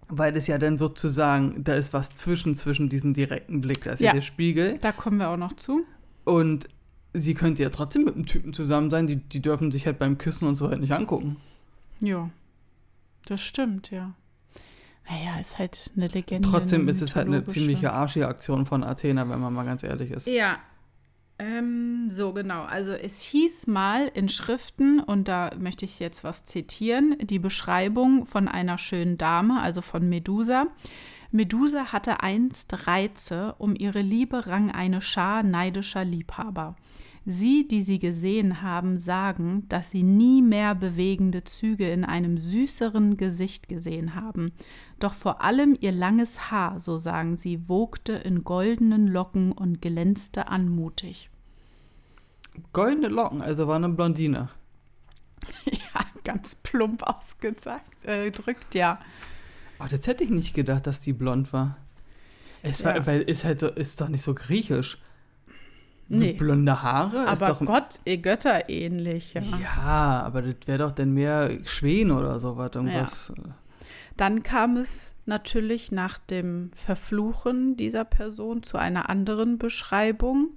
Weil 0.09 0.33
das 0.33 0.47
ja 0.47 0.59
dann 0.59 0.79
sozusagen, 0.79 1.65
da 1.65 1.75
ist 1.75 1.93
was 1.95 2.15
zwischen, 2.15 2.55
zwischen 2.55 2.89
diesem 2.89 3.13
direkten 3.13 3.61
Blick, 3.61 3.83
da 3.83 3.93
ist 3.93 4.01
ja, 4.01 4.09
Ja. 4.09 4.13
der 4.15 4.21
Spiegel. 4.21 4.79
Da 4.79 4.93
kommen 4.93 5.17
wir 5.19 5.29
auch 5.31 5.37
noch 5.37 5.55
zu. 5.55 5.85
Und 6.25 6.69
sie 7.15 7.35
könnte 7.35 7.63
ja 7.65 7.71
trotzdem 7.71 8.05
mit 8.05 8.15
einem 8.15 8.27
Typen 8.27 8.53
zusammen 8.53 8.89
sein. 8.91 9.09
Die, 9.09 9.17
die 9.17 9.41
dürfen 9.43 9.73
sich 9.73 9.87
halt 9.87 9.99
beim 9.99 10.17
Küssen 10.19 10.47
und 10.47 10.55
so 10.55 10.69
halt 10.69 10.81
nicht 10.81 10.93
angucken. 10.93 11.37
Ja, 11.99 12.31
das 13.25 13.41
stimmt, 13.41 13.91
ja. 13.91 14.15
Naja, 15.09 15.41
ist 15.41 15.59
halt 15.59 15.91
eine 15.97 16.07
Legende. 16.07 16.49
Trotzdem 16.49 16.83
eine 16.83 16.91
ist 16.91 17.03
es 17.03 17.17
halt 17.17 17.27
eine 17.27 17.45
ziemliche 17.45 17.93
arschige 17.93 18.29
Aktion 18.29 18.67
von 18.67 18.85
Athena, 18.85 19.29
wenn 19.29 19.41
man 19.41 19.53
mal 19.53 19.65
ganz 19.65 19.83
ehrlich 19.83 20.11
ist. 20.11 20.27
Ja. 20.27 20.59
Ähm, 21.39 22.09
so 22.09 22.33
genau. 22.33 22.63
Also 22.63 22.93
es 22.93 23.21
hieß 23.21 23.67
mal 23.67 24.09
in 24.15 24.29
Schriften, 24.29 25.01
und 25.01 25.27
da 25.29 25.51
möchte 25.59 25.85
ich 25.85 25.99
jetzt 25.99 26.23
was 26.25 26.45
zitieren, 26.45 27.17
die 27.21 27.41
Beschreibung 27.41 28.27
von 28.27 28.49
einer 28.49 28.79
schönen 28.79 29.19
Dame, 29.19 29.61
also 29.61 29.83
von 29.83 30.09
Medusa. 30.09 30.69
Medusa 31.33 31.93
hatte 31.93 32.21
einst 32.21 32.87
Reize, 32.87 33.55
um 33.59 33.75
ihre 33.75 34.03
Liebe 34.03 34.47
rang 34.47 34.71
eine 34.71 35.01
Schar 35.01 35.43
neidischer 35.43 36.05
Liebhaber. 36.05 36.77
Sie, 37.25 37.69
die 37.69 37.83
sie 37.83 37.99
gesehen 38.01 38.63
haben, 38.63 38.99
sagen, 38.99 39.65
dass 39.69 39.91
sie 39.91 40.03
nie 40.03 40.43
mehr 40.43 40.75
bewegende 40.75 41.45
Züge 41.45 41.89
in 41.89 42.05
einem 42.05 42.39
süßeren 42.39 43.17
Gesicht 43.17 43.69
gesehen 43.69 44.15
haben. 44.17 44.51
Doch 44.99 45.15
vor 45.15 45.41
allem 45.43 45.77
ihr 45.81 45.93
langes 45.93 46.51
Haar, 46.51 46.81
so 46.81 46.99
sagen 46.99 47.37
sie, 47.37 47.69
wogte 47.69 48.13
in 48.15 48.43
goldenen 48.43 49.07
Locken 49.07 49.53
und 49.53 49.81
glänzte 49.81 50.49
anmutig. 50.49 51.31
Goldene 52.73 53.09
Locken, 53.09 53.41
also 53.41 53.69
war 53.69 53.77
eine 53.77 53.89
Blondine. 53.89 54.49
Ja, 55.67 56.05
ganz 56.25 56.55
plump 56.55 57.03
ausgedrückt, 57.03 58.05
äh, 58.05 58.31
drückt, 58.31 58.75
ja. 58.75 59.01
Oh, 59.81 59.85
das 59.91 60.07
hätte 60.07 60.23
ich 60.25 60.31
nicht 60.31 60.55
gedacht, 60.55 60.87
dass 60.87 61.01
die 61.01 61.13
blond 61.13 61.53
war. 61.53 61.77
Es 62.63 62.85
war, 62.85 62.97
Ja. 62.97 63.07
weil 63.07 63.23
ist 63.23 63.45
halt 63.45 63.59
so, 63.61 63.67
ist 63.69 64.01
doch 64.01 64.09
nicht 64.09 64.23
so 64.23 64.33
griechisch. 64.35 65.02
Nee. 66.19 66.33
blonde 66.35 66.83
Haare 66.83 67.27
Aber 67.27 67.47
doch. 67.47 67.65
Gott, 67.65 68.01
eh, 68.05 68.19
Götter 68.19 68.69
ähnlich, 68.69 69.35
ja. 69.35 69.43
ja, 69.43 70.23
aber 70.23 70.43
das 70.43 70.57
wäre 70.67 70.79
doch 70.79 70.93
dann 70.93 71.13
mehr 71.13 71.59
Schweden 71.65 72.11
oder 72.11 72.39
sowas. 72.39 72.73
Irgendwas. 72.75 73.33
Dann 74.17 74.43
kam 74.43 74.77
es 74.77 75.15
natürlich 75.25 75.91
nach 75.91 76.19
dem 76.19 76.71
Verfluchen 76.77 77.77
dieser 77.77 78.05
Person 78.05 78.63
zu 78.63 78.77
einer 78.77 79.09
anderen 79.09 79.59
Beschreibung, 79.59 80.51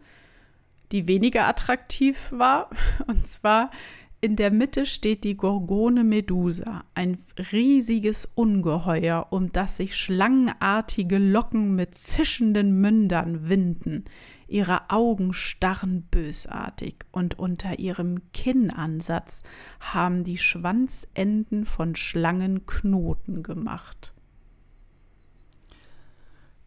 die 0.92 1.08
weniger 1.08 1.48
attraktiv 1.48 2.32
war. 2.32 2.70
Und 3.08 3.26
zwar 3.28 3.72
in 4.26 4.36
der 4.36 4.50
Mitte 4.50 4.88
steht 4.88 5.24
die 5.24 5.38
Gorgone 5.38 6.04
Medusa, 6.04 6.84
ein 6.96 7.20
riesiges 7.52 8.28
Ungeheuer, 8.34 9.28
um 9.30 9.52
das 9.52 9.78
sich 9.78 9.96
schlangenartige 9.96 11.20
Locken 11.20 11.76
mit 11.76 11.94
zischenden 11.94 12.82
Mündern 12.82 13.50
winden. 13.50 14.06
Ihre 14.48 14.90
Augen 14.90 15.32
starren 15.34 16.08
bösartig 16.10 17.06
und 17.12 17.38
unter 17.38 17.78
ihrem 17.78 18.32
Kinnansatz 18.34 19.44
haben 19.80 20.24
die 20.24 20.40
Schwanzenden 20.40 21.64
von 21.64 21.96
Schlangen 21.96 22.66
Knoten 22.66 23.44
gemacht. 23.44 24.15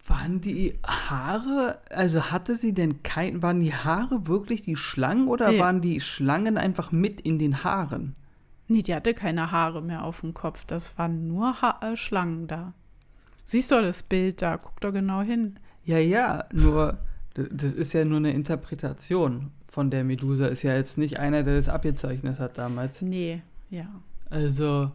Waren 0.09 0.41
die 0.41 0.79
Haare, 0.87 1.79
also 1.91 2.31
hatte 2.31 2.57
sie 2.57 2.73
denn 2.73 3.03
kein, 3.03 3.43
waren 3.43 3.61
die 3.61 3.75
Haare 3.75 4.27
wirklich 4.27 4.63
die 4.63 4.77
Schlangen 4.77 5.29
oder 5.29 5.51
Ja. 5.51 5.61
waren 5.61 5.81
die 5.83 6.01
Schlangen 6.01 6.57
einfach 6.57 6.93
mit 6.93 7.21
in 7.21 7.39
den 7.39 7.63
Haaren? 7.63 8.15
Nee, 8.69 8.83
die 8.83 8.95
hatte 8.95 9.15
keine 9.15 9.51
Haare 9.51 9.83
mehr 9.83 10.05
auf 10.05 10.21
dem 10.21 10.35
Kopf. 10.35 10.65
Das 10.65 10.97
waren 10.99 11.27
nur 11.29 11.61
ha 11.63 11.79
äh, 11.83 11.97
Schlangen 11.97 12.47
da. 12.47 12.73
Siehst 13.45 13.71
du 13.71 13.81
das 13.81 14.03
Bild 14.03 14.43
da? 14.43 14.57
Guck 14.57 14.81
doch 14.81 14.93
genau 14.93 15.23
hin. 15.23 15.59
Ja, 15.85 15.99
ja, 15.99 16.45
nur, 16.53 16.99
das 17.35 17.73
ist 17.73 17.93
ja 17.95 18.05
nur 18.05 18.19
eine 18.19 18.33
Interpretation 18.33 19.51
von 19.67 19.91
der 19.91 20.05
Medusa. 20.05 20.47
Ist 20.47 20.63
ja 20.63 20.75
jetzt 20.75 20.99
nicht 20.99 21.19
einer, 21.19 21.43
der 21.43 21.57
das 21.57 21.69
abgezeichnet 21.71 22.39
hat 22.39 22.59
damals. 22.59 23.01
Nee, 23.01 23.43
ja. 23.71 23.87
Also, 24.31 24.91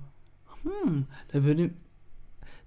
hm, 0.64 1.06
da 1.32 1.44
würde. 1.44 1.72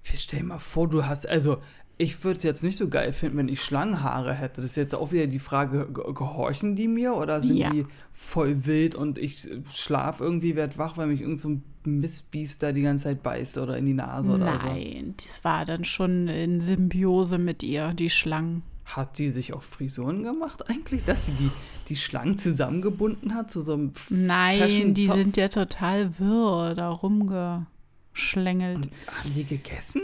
Stell 0.02 0.40
dir 0.40 0.46
mal 0.46 0.58
vor, 0.58 0.88
du 0.88 1.04
hast, 1.04 1.28
also, 1.28 1.58
ich 1.98 2.22
würde 2.24 2.36
es 2.36 2.42
jetzt 2.42 2.62
nicht 2.62 2.76
so 2.76 2.88
geil 2.88 3.12
finden, 3.12 3.38
wenn 3.38 3.48
ich 3.48 3.62
Schlangenhaare 3.62 4.34
hätte. 4.34 4.60
Das 4.60 4.70
ist 4.72 4.76
jetzt 4.76 4.94
auch 4.94 5.12
wieder 5.12 5.26
die 5.26 5.38
Frage, 5.38 5.86
ge- 5.92 6.12
gehorchen 6.12 6.76
die 6.76 6.88
mir 6.88 7.14
oder 7.14 7.40
sind 7.42 7.56
Ja. 7.56 7.70
die 7.70 7.86
voll 8.12 8.66
wild 8.66 8.94
und 8.94 9.16
ich 9.18 9.48
schlaf 9.72 10.20
irgendwie, 10.20 10.56
werd 10.56 10.76
wach, 10.78 10.96
weil 10.96 11.06
mich 11.06 11.20
irgend 11.22 11.40
so 11.40 11.48
ein 11.50 11.62
Mistbiest 11.84 12.62
da 12.62 12.72
die 12.72 12.82
ganze 12.82 13.04
Zeit 13.04 13.22
beißt 13.22 13.58
oder 13.58 13.78
in 13.78 13.86
die 13.86 13.94
Nase 13.94 14.30
oder 14.30 14.58
so. 14.58 14.66
Nein, 14.66 15.14
das 15.24 15.42
war 15.44 15.64
dann 15.64 15.84
schon 15.84 16.28
in 16.28 16.60
Symbiose 16.60 17.38
mit 17.38 17.62
ihr, 17.62 17.92
die 17.94 18.10
Schlangen. 18.10 18.62
Hat 18.84 19.16
sie 19.16 19.30
sich 19.30 19.52
auch 19.52 19.62
Frisuren 19.62 20.22
gemacht 20.22 20.68
eigentlich, 20.68 21.04
dass 21.04 21.26
sie 21.26 21.32
die, 21.32 21.50
die 21.88 21.96
Schlangen 21.96 22.38
zusammengebunden 22.38 23.34
hat 23.34 23.50
zu 23.50 23.62
so 23.62 23.72
einem 23.74 23.92
Nein, 24.10 24.94
die 24.94 25.06
sind 25.06 25.36
ja 25.36 25.48
total 25.48 26.10
wirr 26.18 26.74
da 26.76 26.90
rumgeschlängelt. 26.90 28.76
Und 28.76 28.90
haben 29.18 29.34
die 29.34 29.44
gegessen? 29.44 30.02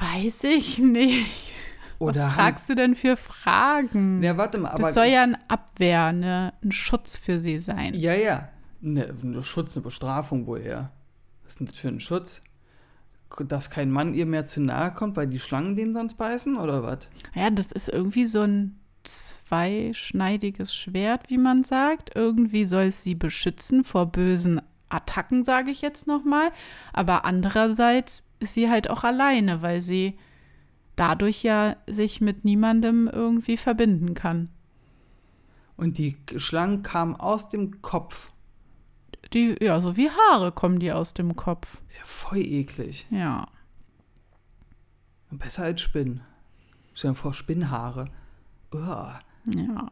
Weiß 0.00 0.44
ich 0.44 0.78
nicht. 0.78 1.52
Oder 1.98 2.26
Was 2.26 2.34
fragst 2.34 2.68
du 2.70 2.74
denn 2.74 2.94
für 2.94 3.16
Fragen? 3.16 4.22
Ja, 4.22 4.38
warte 4.38 4.58
mal, 4.58 4.74
das 4.74 4.94
soll 4.94 5.06
ja 5.06 5.22
ein 5.22 5.36
Abwehr, 5.48 6.12
ne, 6.12 6.54
ein 6.64 6.72
Schutz 6.72 7.16
für 7.16 7.40
sie 7.40 7.58
sein. 7.58 7.94
Ja, 7.94 8.14
ja. 8.14 8.48
Ne, 8.80 9.14
ein 9.22 9.42
Schutz, 9.42 9.76
eine 9.76 9.84
Bestrafung 9.84 10.46
woher? 10.46 10.90
Was 11.44 11.52
ist 11.52 11.60
denn 11.60 11.66
das 11.66 11.76
für 11.76 11.88
ein 11.88 12.00
Schutz? 12.00 12.40
Dass 13.38 13.68
kein 13.68 13.90
Mann 13.90 14.14
ihr 14.14 14.24
mehr 14.24 14.46
zu 14.46 14.62
nahe 14.62 14.92
kommt, 14.92 15.16
weil 15.16 15.26
die 15.26 15.38
Schlangen 15.38 15.76
den 15.76 15.92
sonst 15.92 16.14
beißen 16.14 16.56
oder 16.56 16.82
was? 16.82 17.00
Ja, 17.34 17.50
das 17.50 17.70
ist 17.70 17.90
irgendwie 17.90 18.24
so 18.24 18.40
ein 18.40 18.80
zweischneidiges 19.04 20.74
Schwert, 20.74 21.28
wie 21.28 21.38
man 21.38 21.62
sagt. 21.62 22.12
Irgendwie 22.14 22.64
soll 22.64 22.84
es 22.84 23.02
sie 23.02 23.14
beschützen 23.14 23.84
vor 23.84 24.06
bösen 24.06 24.62
Attacken, 24.88 25.44
sage 25.44 25.70
ich 25.70 25.82
jetzt 25.82 26.06
nochmal. 26.06 26.50
Aber 26.92 27.24
andererseits 27.24 28.24
ist 28.40 28.54
sie 28.54 28.68
halt 28.68 28.90
auch 28.90 29.04
alleine, 29.04 29.62
weil 29.62 29.80
sie 29.80 30.18
dadurch 30.96 31.42
ja 31.42 31.76
sich 31.86 32.20
mit 32.20 32.44
niemandem 32.44 33.08
irgendwie 33.08 33.56
verbinden 33.56 34.14
kann. 34.14 34.48
Und 35.76 35.96
die 35.96 36.16
Schlangen 36.36 36.82
kamen 36.82 37.16
aus 37.16 37.48
dem 37.48 37.80
Kopf. 37.80 38.32
Die, 39.32 39.56
ja, 39.62 39.80
so 39.80 39.96
wie 39.96 40.10
Haare 40.10 40.52
kommen 40.52 40.78
die 40.80 40.92
aus 40.92 41.14
dem 41.14 41.36
Kopf. 41.36 41.80
Ist 41.88 41.98
ja 41.98 42.04
voll 42.04 42.38
eklig. 42.38 43.06
Ja. 43.10 43.46
Besser 45.30 45.64
als 45.64 45.80
Spinnen. 45.80 46.22
Stell 46.92 47.12
dir 47.12 47.16
vor, 47.16 47.32
Spinnhaare. 47.32 48.06
Uah. 48.72 49.20
Ja. 49.46 49.88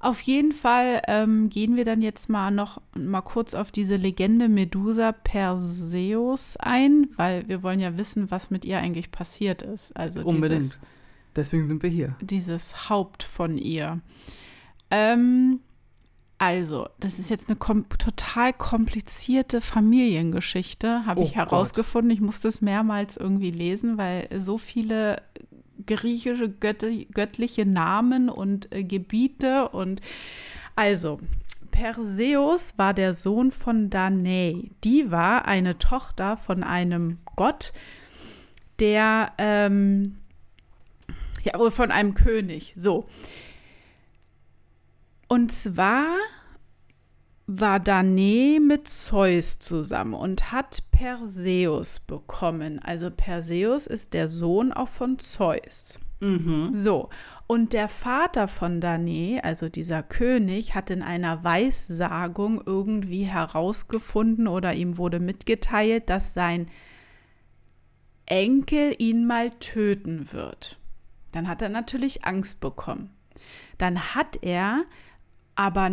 Auf 0.00 0.22
jeden 0.22 0.52
Fall 0.52 1.02
ähm, 1.08 1.50
gehen 1.50 1.76
wir 1.76 1.84
dann 1.84 2.00
jetzt 2.00 2.30
mal 2.30 2.50
noch 2.50 2.80
mal 2.94 3.20
kurz 3.20 3.52
auf 3.52 3.70
diese 3.70 3.96
Legende 3.96 4.48
Medusa 4.48 5.12
Perseus 5.12 6.56
ein, 6.56 7.08
weil 7.16 7.46
wir 7.48 7.62
wollen 7.62 7.80
ja 7.80 7.98
wissen, 7.98 8.30
was 8.30 8.50
mit 8.50 8.64
ihr 8.64 8.78
eigentlich 8.78 9.12
passiert 9.12 9.60
ist. 9.60 9.94
Also 9.94 10.22
Unbedingt. 10.22 10.62
Dieses, 10.62 10.80
Deswegen 11.36 11.68
sind 11.68 11.82
wir 11.82 11.90
hier. 11.90 12.16
dieses 12.22 12.88
Haupt 12.88 13.22
von 13.22 13.58
ihr. 13.58 14.00
Ähm, 14.90 15.60
also, 16.38 16.88
das 16.98 17.18
ist 17.18 17.28
jetzt 17.28 17.50
eine 17.50 17.56
kom 17.56 17.86
total 17.90 18.54
komplizierte 18.54 19.60
Familiengeschichte, 19.60 21.04
habe 21.04 21.20
Oh 21.20 21.24
ich 21.24 21.34
herausgefunden. 21.36 22.10
Ich 22.10 22.22
musste 22.22 22.48
es 22.48 22.62
mehrmals 22.62 23.18
irgendwie 23.18 23.50
lesen, 23.50 23.98
weil 23.98 24.26
so 24.40 24.56
viele 24.56 25.22
griechische 25.96 26.46
götti- 26.46 27.06
göttliche 27.12 27.66
Namen 27.66 28.28
und 28.28 28.72
äh, 28.72 28.84
Gebiete 28.84 29.68
und 29.68 30.00
also 30.76 31.18
Perseus 31.70 32.74
war 32.78 32.94
der 32.94 33.14
Sohn 33.14 33.50
von 33.50 33.90
Danae. 33.90 34.70
Die 34.84 35.10
war 35.10 35.46
eine 35.46 35.78
Tochter 35.78 36.36
von 36.36 36.62
einem 36.62 37.18
Gott, 37.36 37.72
der 38.78 39.32
ähm, 39.38 40.18
ja, 41.42 41.70
von 41.70 41.90
einem 41.90 42.14
König. 42.14 42.74
So. 42.76 43.06
Und 45.28 45.52
zwar 45.52 46.16
war 47.52 47.80
Danae 47.80 48.60
mit 48.60 48.86
Zeus 48.86 49.58
zusammen 49.58 50.14
und 50.14 50.52
hat 50.52 50.84
Perseus 50.92 51.98
bekommen. 51.98 52.78
Also 52.78 53.10
Perseus 53.10 53.88
ist 53.88 54.14
der 54.14 54.28
Sohn 54.28 54.72
auch 54.72 54.86
von 54.86 55.18
Zeus. 55.18 55.98
Mhm. 56.20 56.76
So, 56.76 57.08
und 57.48 57.72
der 57.72 57.88
Vater 57.88 58.46
von 58.46 58.80
Danae, 58.80 59.40
also 59.42 59.68
dieser 59.68 60.04
König, 60.04 60.76
hat 60.76 60.90
in 60.90 61.02
einer 61.02 61.42
Weissagung 61.42 62.62
irgendwie 62.64 63.24
herausgefunden 63.24 64.46
oder 64.46 64.74
ihm 64.74 64.96
wurde 64.96 65.18
mitgeteilt, 65.18 66.08
dass 66.08 66.34
sein 66.34 66.70
Enkel 68.26 68.94
ihn 68.98 69.26
mal 69.26 69.50
töten 69.58 70.32
wird. 70.32 70.78
Dann 71.32 71.48
hat 71.48 71.62
er 71.62 71.68
natürlich 71.68 72.24
Angst 72.24 72.60
bekommen. 72.60 73.10
Dann 73.78 74.14
hat 74.14 74.38
er 74.42 74.84
aber, 75.56 75.90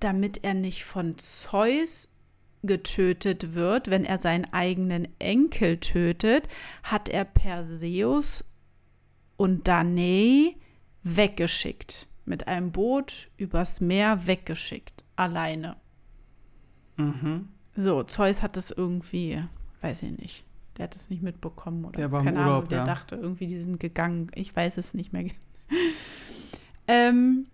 damit 0.00 0.44
er 0.44 0.54
nicht 0.54 0.84
von 0.84 1.18
Zeus 1.18 2.14
getötet 2.62 3.54
wird, 3.54 3.90
wenn 3.90 4.04
er 4.04 4.18
seinen 4.18 4.46
eigenen 4.52 5.08
Enkel 5.18 5.78
tötet, 5.78 6.48
hat 6.82 7.08
er 7.08 7.24
Perseus 7.24 8.44
und 9.36 9.68
Danae 9.68 10.56
weggeschickt. 11.02 12.08
mit 12.26 12.48
einem 12.48 12.72
Boot 12.72 13.28
übers 13.36 13.82
Meer 13.82 14.26
weggeschickt, 14.26 15.04
alleine. 15.14 15.76
Mhm. 16.96 17.48
So, 17.76 18.02
Zeus 18.04 18.42
hat 18.42 18.56
das 18.56 18.70
irgendwie, 18.70 19.42
weiß 19.82 20.04
ich 20.04 20.18
nicht, 20.18 20.44
der 20.78 20.84
hat 20.84 20.96
es 20.96 21.10
nicht 21.10 21.22
mitbekommen 21.22 21.84
oder 21.84 21.98
Der 21.98 22.12
war 22.12 22.22
keine 22.24 22.38
Urlaub, 22.38 22.52
Ahnung, 22.52 22.68
der 22.68 22.78
ja. 22.78 22.84
dachte 22.84 23.16
irgendwie, 23.16 23.46
die 23.46 23.58
sind 23.58 23.78
gegangen. 23.78 24.30
Ich 24.34 24.54
weiß 24.54 24.78
es 24.78 24.94
nicht 24.94 25.12
mehr. 25.12 25.26
ähm, 26.88 27.46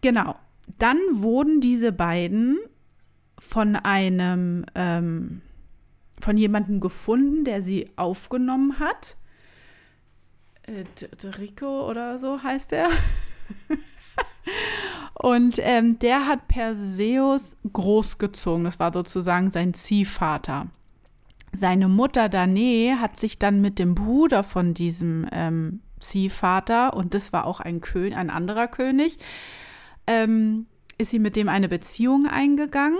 genau. 0.00 0.36
Dann 0.78 0.98
wurden 1.10 1.60
diese 1.60 1.92
beiden 1.92 2.58
von 3.38 3.76
einem, 3.76 4.64
ähm, 4.74 5.42
von 6.20 6.36
jemandem 6.36 6.80
gefunden, 6.80 7.44
der 7.44 7.60
sie 7.62 7.90
aufgenommen 7.96 8.78
hat. 8.78 9.16
Äh, 10.62 10.84
Rico 11.38 11.88
oder 11.88 12.18
so 12.18 12.42
heißt 12.42 12.72
er. 12.72 12.88
Und 15.14 15.56
ähm, 15.60 15.98
der 15.98 16.26
hat 16.26 16.48
Perseus 16.48 17.56
großgezogen. 17.72 18.64
Das 18.64 18.78
war 18.78 18.92
sozusagen 18.92 19.50
sein 19.50 19.74
Ziehvater. 19.74 20.68
Seine 21.52 21.88
Mutter 21.88 22.28
Danae 22.28 22.96
hat 22.98 23.18
sich 23.18 23.38
dann 23.38 23.60
mit 23.60 23.78
dem 23.78 23.94
Bruder 23.94 24.42
von 24.42 24.72
diesem 24.74 25.28
ähm, 25.32 25.80
Ziehvater, 26.00 26.94
und 26.94 27.14
das 27.14 27.32
war 27.32 27.46
auch 27.46 27.60
ein, 27.60 27.80
Kö 27.80 28.12
ein 28.12 28.30
anderer 28.30 28.68
König, 28.68 29.18
ähm, 30.06 30.66
ist 30.98 31.10
sie 31.10 31.18
mit 31.18 31.36
dem 31.36 31.48
eine 31.48 31.68
Beziehung 31.68 32.26
eingegangen. 32.26 32.98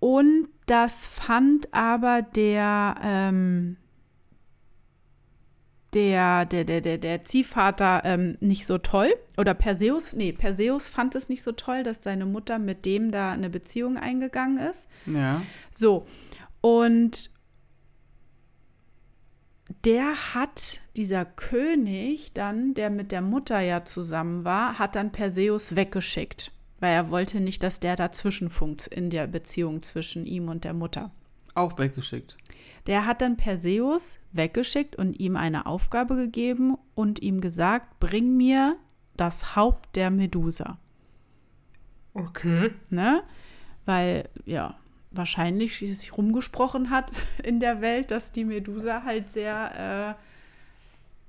Und 0.00 0.48
das 0.66 1.06
fand 1.06 1.72
aber 1.72 2.22
der, 2.22 2.96
ähm, 3.02 3.76
der, 5.94 6.44
der, 6.46 6.64
der, 6.64 6.80
der, 6.80 6.98
der 6.98 7.24
Ziehvater 7.24 8.02
ähm, 8.04 8.36
nicht 8.40 8.66
so 8.66 8.78
toll. 8.78 9.12
Oder 9.36 9.54
Perseus, 9.54 10.12
nee, 10.12 10.32
Perseus 10.32 10.88
fand 10.88 11.14
es 11.14 11.28
nicht 11.28 11.42
so 11.42 11.52
toll, 11.52 11.82
dass 11.82 12.02
seine 12.02 12.26
Mutter 12.26 12.58
mit 12.58 12.84
dem 12.84 13.10
da 13.10 13.32
eine 13.32 13.50
Beziehung 13.50 13.96
eingegangen 13.96 14.58
ist. 14.58 14.88
Ja. 15.06 15.42
So, 15.70 16.06
und 16.60 17.30
der 19.84 20.34
hat, 20.34 20.80
dieser 20.96 21.24
König 21.24 22.32
dann, 22.34 22.74
der 22.74 22.90
mit 22.90 23.12
der 23.12 23.22
Mutter 23.22 23.60
ja 23.60 23.84
zusammen 23.84 24.44
war, 24.44 24.78
hat 24.78 24.94
dann 24.94 25.12
Perseus 25.12 25.76
weggeschickt, 25.76 26.52
weil 26.80 26.92
er 26.92 27.10
wollte 27.10 27.40
nicht, 27.40 27.62
dass 27.62 27.80
der 27.80 27.96
dazwischen 27.96 28.50
funkt 28.50 28.86
in 28.86 29.10
der 29.10 29.26
Beziehung 29.26 29.82
zwischen 29.82 30.26
ihm 30.26 30.48
und 30.48 30.64
der 30.64 30.74
Mutter. 30.74 31.10
Auch 31.54 31.78
weggeschickt. 31.78 32.36
Der 32.86 33.06
hat 33.06 33.20
dann 33.20 33.36
Perseus 33.36 34.18
weggeschickt 34.32 34.96
und 34.96 35.18
ihm 35.20 35.36
eine 35.36 35.66
Aufgabe 35.66 36.16
gegeben 36.16 36.76
und 36.94 37.20
ihm 37.20 37.40
gesagt, 37.40 38.00
bring 38.00 38.36
mir 38.36 38.76
das 39.16 39.54
Haupt 39.54 39.96
der 39.96 40.10
Medusa. 40.10 40.78
Okay. 42.14 42.70
Ne? 42.90 43.22
Weil, 43.84 44.28
ja, 44.44 44.76
wahrscheinlich 45.12 45.78
sich 45.78 46.16
rumgesprochen 46.16 46.90
hat 46.90 47.12
in 47.42 47.60
der 47.60 47.80
Welt, 47.80 48.10
dass 48.10 48.32
die 48.32 48.44
Medusa 48.44 49.02
halt 49.04 49.28
sehr 49.28 50.16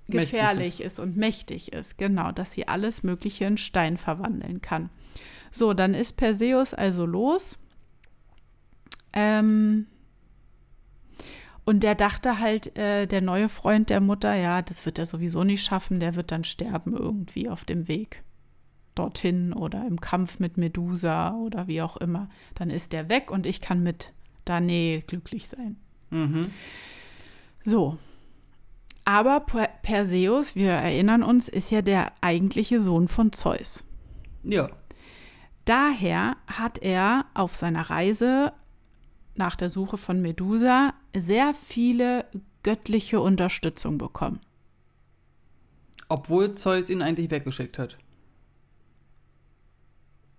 äh, 0.08 0.12
gefährlich 0.12 0.82
ist. 0.82 1.00
und 1.00 1.18
mächtig 1.18 1.74
ist. 1.74 1.98
Genau, 1.98 2.32
dass 2.32 2.54
sie 2.54 2.68
alles 2.68 3.04
Mögliche 3.04 3.46
in 3.46 3.58
Stein 3.58 3.98
verwandeln 3.98 4.62
kann. 4.62 4.90
So, 5.52 5.74
dann 5.74 5.94
ist 5.94 6.13
Perseus 6.13 6.74
also 6.74 7.06
los. 7.06 7.58
Ähm, 9.13 9.88
und 11.66 11.84
der 11.84 11.96
dachte 11.96 12.40
halt, 12.40 12.75
äh, 12.75 13.06
der 13.06 13.22
neue 13.22 13.48
Freund 13.48 13.90
der 13.90 14.02
Mutter, 14.02 14.34
ja, 14.34 14.62
das 14.62 14.86
wird 14.86 15.00
er 15.00 15.06
sowieso 15.06 15.44
nicht 15.44 15.63
schaffen, 15.63 16.00
der 16.00 16.16
wird 16.16 16.32
dann 16.32 16.44
sterben 16.44 16.98
irgendwie 16.98 17.50
auf 17.50 17.63
dem 17.63 17.88
Weg 17.88 18.24
dorthin 18.96 19.54
oder 19.54 19.86
im 19.88 20.00
Kampf 20.00 20.40
mit 20.40 20.58
Medusa 20.58 21.36
oder 21.36 21.68
wie 21.68 21.82
auch 21.82 21.98
immer. 21.98 22.30
Dann 22.56 22.70
ist 22.70 22.94
der 22.94 23.10
weg 23.10 23.32
und 23.32 23.46
ich 23.46 23.62
kann 23.62 23.84
mit 23.84 24.14
Danae 24.46 25.04
glücklich 25.06 25.48
sein. 25.48 25.77
Mhm. 26.10 26.51
So. 27.64 27.98
Aber 29.06 29.42
Per- 29.42 29.70
Perseus, 29.82 30.56
wir 30.56 30.72
erinnern 30.72 31.24
uns, 31.24 31.50
ist 31.50 31.72
ja 31.72 31.82
der 31.82 32.14
eigentliche 32.22 32.79
Sohn 32.79 33.08
von 33.08 33.34
Zeus. 33.34 33.84
Ja. 34.44 34.70
Daher 35.66 36.36
hat 36.48 36.79
er 36.79 37.25
auf 37.34 37.56
seiner 37.56 37.90
Reise 37.90 38.53
nach 39.36 39.56
der 39.56 39.70
Suche 39.70 39.98
von 39.98 40.22
Medusa 40.22 40.94
sehr 41.16 41.53
viele 41.53 42.25
göttliche 42.64 43.20
Unterstützung 43.20 43.98
bekommen. 43.98 44.40
Obwohl 46.10 46.56
Zeus 46.56 46.90
ihn 46.90 47.01
eigentlich 47.01 47.32
weggeschickt 47.32 47.79
hat. 47.79 47.98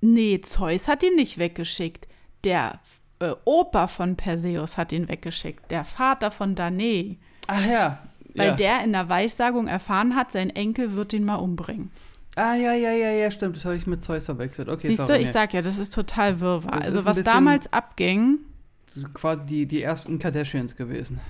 Nee, 0.04 0.42
Zeus 0.42 0.86
hat 0.86 1.02
ihn 1.02 1.16
nicht 1.16 1.38
weggeschickt. 1.38 2.06
Der 2.44 2.78
äh, 3.20 3.32
Opa 3.46 3.86
von 3.86 4.16
Perseus 4.16 4.76
hat 4.76 4.92
ihn 4.92 5.08
weggeschickt. 5.08 5.70
Der 5.70 5.82
Vater 5.82 6.30
von 6.30 6.54
Danae. 6.54 7.16
Ach 7.46 7.64
ja. 7.64 7.98
Weil 8.34 8.48
ja. 8.48 8.54
der 8.54 8.84
in 8.84 8.92
der 8.92 9.08
Weissagung 9.08 9.66
erfahren 9.66 10.14
hat, 10.14 10.30
sein 10.30 10.50
Enkel 10.50 10.94
wird 10.94 11.14
ihn 11.14 11.24
mal 11.24 11.36
umbringen. 11.36 11.90
Ah, 12.36 12.54
ja, 12.54 12.74
ja, 12.74 12.90
ja, 12.90 13.12
ja, 13.12 13.30
stimmt. 13.30 13.56
Das 13.56 13.64
habe 13.64 13.76
ich 13.76 13.86
mit 13.86 14.04
Zeus 14.04 14.26
verwechselt. 14.26 14.68
Okay, 14.68 14.88
Siehst 14.88 14.98
sorry, 14.98 15.12
du, 15.12 15.18
ich 15.20 15.26
nee. 15.28 15.32
sag 15.32 15.54
ja, 15.54 15.62
das 15.62 15.78
ist 15.78 15.94
total 15.94 16.40
wirrwarr. 16.40 16.80
Das 16.80 16.86
Also 16.86 17.04
was 17.06 17.22
damals 17.22 17.72
abging, 17.72 18.40
Das 18.86 18.94
sind 18.96 19.14
quasi 19.14 19.46
die, 19.46 19.66
die 19.66 19.82
ersten 19.82 20.18
Kardashians 20.18 20.76
gewesen. 20.76 21.20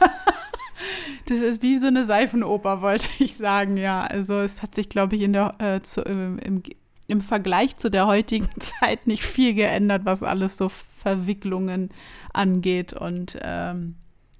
das 1.26 1.38
ist 1.38 1.62
wie 1.62 1.78
so 1.78 1.86
eine 1.86 2.04
Seifenoper, 2.04 2.82
wollte 2.82 3.08
ich 3.20 3.36
sagen, 3.36 3.78
ja. 3.78 4.02
Also 4.02 4.40
es 4.40 4.60
hat 4.60 4.74
sich, 4.74 4.90
glaube 4.90 5.16
ich, 5.16 5.22
in 5.22 5.32
der, 5.32 5.54
äh, 5.60 5.80
zu, 5.80 6.02
im, 6.02 6.38
im, 6.40 6.62
im 7.08 7.22
Vergleich 7.22 7.76
zu 7.76 7.90
der 7.90 8.06
heutigen 8.06 8.48
Zeit 8.60 9.08
nicht 9.08 9.24
viel 9.24 9.54
geändert, 9.54 10.04
was 10.04 10.22
alles 10.22 10.56
so 10.56 10.68
Verwicklungen 10.68 11.90
angeht 12.32 12.92
und 12.92 13.36
ähm, 13.42 13.96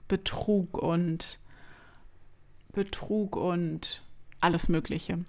Betrug 0.06 0.78
und 0.78 1.40
Betrug 2.72 3.36
und 3.36 4.02
alles 4.40 4.68
Mögliche. 4.68 5.24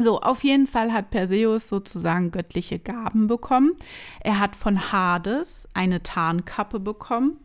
So, 0.00 0.20
auf 0.20 0.44
jeden 0.44 0.68
Fall 0.68 0.92
hat 0.92 1.10
Perseus 1.10 1.66
sozusagen 1.66 2.30
göttliche 2.30 2.78
Gaben 2.78 3.26
bekommen. 3.26 3.72
Er 4.20 4.38
hat 4.38 4.54
von 4.54 4.92
Hades 4.92 5.68
eine 5.74 6.04
Tarnkappe 6.04 6.78
bekommen. 6.78 7.38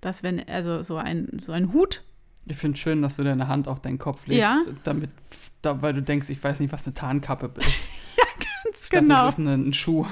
Das, 0.00 0.22
wenn, 0.22 0.48
also 0.48 0.82
so 0.82 0.96
ein, 0.96 1.38
so 1.42 1.52
ein 1.52 1.74
Hut. 1.74 2.02
Ich 2.46 2.56
finde 2.56 2.74
es 2.74 2.80
schön, 2.80 3.02
dass 3.02 3.16
du 3.16 3.24
deine 3.24 3.48
Hand 3.48 3.68
auf 3.68 3.80
deinen 3.80 3.98
Kopf 3.98 4.26
legst, 4.26 4.40
Ja. 4.40 4.60
damit, 4.84 5.10
da, 5.62 5.80
weil 5.82 5.92
du 5.94 6.02
denkst, 6.02 6.28
ich 6.30 6.42
weiß 6.42 6.60
nicht, 6.60 6.72
was 6.72 6.86
eine 6.86 6.94
Tarnkappe 6.94 7.52
ist. 7.60 7.66
Ganz 8.64 8.82
Ich 8.84 8.88
dachte, 8.90 9.02
genau. 9.02 9.24
das 9.24 9.34
ist 9.34 9.38
ein, 9.38 9.68
ein 9.68 9.72
Schuh 9.72 10.06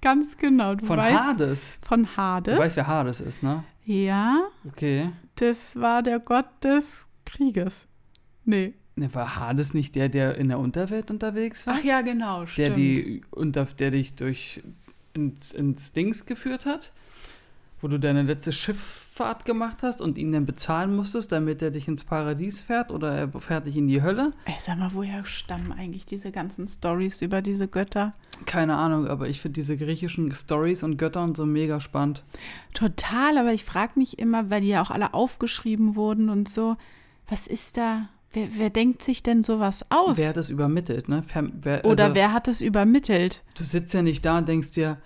Ganz 0.00 0.36
genau. 0.36 0.74
Du 0.74 0.84
von 0.84 0.98
weißt, 0.98 1.26
Hades. 1.26 1.74
Von 1.80 2.16
Hades. 2.16 2.54
Du 2.56 2.60
weißt, 2.60 2.76
wer 2.76 2.86
Hades 2.86 3.20
ist, 3.20 3.42
ne? 3.42 3.64
ja, 3.86 4.42
Okay. 4.66 5.10
das 5.36 5.76
war 5.76 6.02
der 6.02 6.18
Gott 6.20 6.46
des 6.62 7.06
Krieges. 7.24 7.86
Nee. 8.44 8.74
Ne, 8.96 9.12
war 9.14 9.36
Hades 9.36 9.72
nicht 9.74 9.94
der, 9.94 10.08
der 10.10 10.36
in 10.36 10.48
der 10.48 10.58
Unterwelt 10.58 11.10
unterwegs 11.10 11.66
war? 11.66 11.74
Ach 11.78 11.82
ja, 11.84 12.02
genau, 12.02 12.40
der 12.40 12.46
stimmt. 12.46 12.76
die 12.76 13.22
unter, 13.30 13.64
der 13.64 13.90
dich 13.90 14.14
durch 14.14 14.62
ins, 15.14 15.52
ins 15.52 15.92
Dings 15.92 16.26
geführt 16.26 16.64
hat, 16.66 16.92
wo 17.84 17.88
du 17.88 18.00
deine 18.00 18.22
letzte 18.22 18.50
Schifffahrt 18.50 19.44
gemacht 19.44 19.82
hast 19.82 20.00
und 20.00 20.16
ihn 20.16 20.32
dann 20.32 20.46
bezahlen 20.46 20.96
musstest, 20.96 21.30
damit 21.32 21.60
er 21.60 21.70
dich 21.70 21.86
ins 21.86 22.02
Paradies 22.02 22.62
fährt 22.62 22.90
oder 22.90 23.12
er 23.12 23.28
fährt 23.42 23.66
dich 23.66 23.76
in 23.76 23.88
die 23.88 24.00
Hölle. 24.00 24.30
Ey, 24.46 24.54
sag 24.58 24.78
mal, 24.78 24.94
woher 24.94 25.26
stammen 25.26 25.70
eigentlich 25.70 26.06
diese 26.06 26.32
ganzen 26.32 26.66
Stories 26.66 27.20
über 27.20 27.42
diese 27.42 27.68
Götter? 27.68 28.14
Keine 28.46 28.76
Ahnung, 28.76 29.06
aber 29.06 29.28
ich 29.28 29.42
finde 29.42 29.56
diese 29.56 29.76
griechischen 29.76 30.32
Stories 30.32 30.82
und 30.82 30.96
Götter 30.96 31.22
und 31.22 31.36
so 31.36 31.44
mega 31.44 31.78
spannend. 31.78 32.24
Total, 32.72 33.36
aber 33.36 33.52
ich 33.52 33.64
frage 33.64 33.92
mich 33.96 34.18
immer, 34.18 34.48
weil 34.48 34.62
die 34.62 34.68
ja 34.68 34.80
auch 34.80 34.90
alle 34.90 35.12
aufgeschrieben 35.12 35.94
wurden 35.94 36.30
und 36.30 36.48
so, 36.48 36.78
was 37.28 37.46
ist 37.46 37.76
da? 37.76 38.08
Wer, 38.32 38.48
wer 38.56 38.70
denkt 38.70 39.02
sich 39.02 39.22
denn 39.22 39.42
sowas 39.42 39.84
aus? 39.90 40.16
Wer 40.16 40.30
hat 40.30 40.38
das 40.38 40.48
übermittelt, 40.48 41.10
ne? 41.10 41.22
Wer, 41.60 41.84
Oder 41.84 42.04
also, 42.04 42.14
wer 42.14 42.32
hat 42.32 42.48
es 42.48 42.62
übermittelt? 42.62 43.42
Du 43.58 43.64
sitzt 43.64 43.92
ja 43.92 44.00
nicht 44.00 44.24
da 44.24 44.38
und 44.38 44.48
denkst 44.48 44.70
dir, 44.70 44.96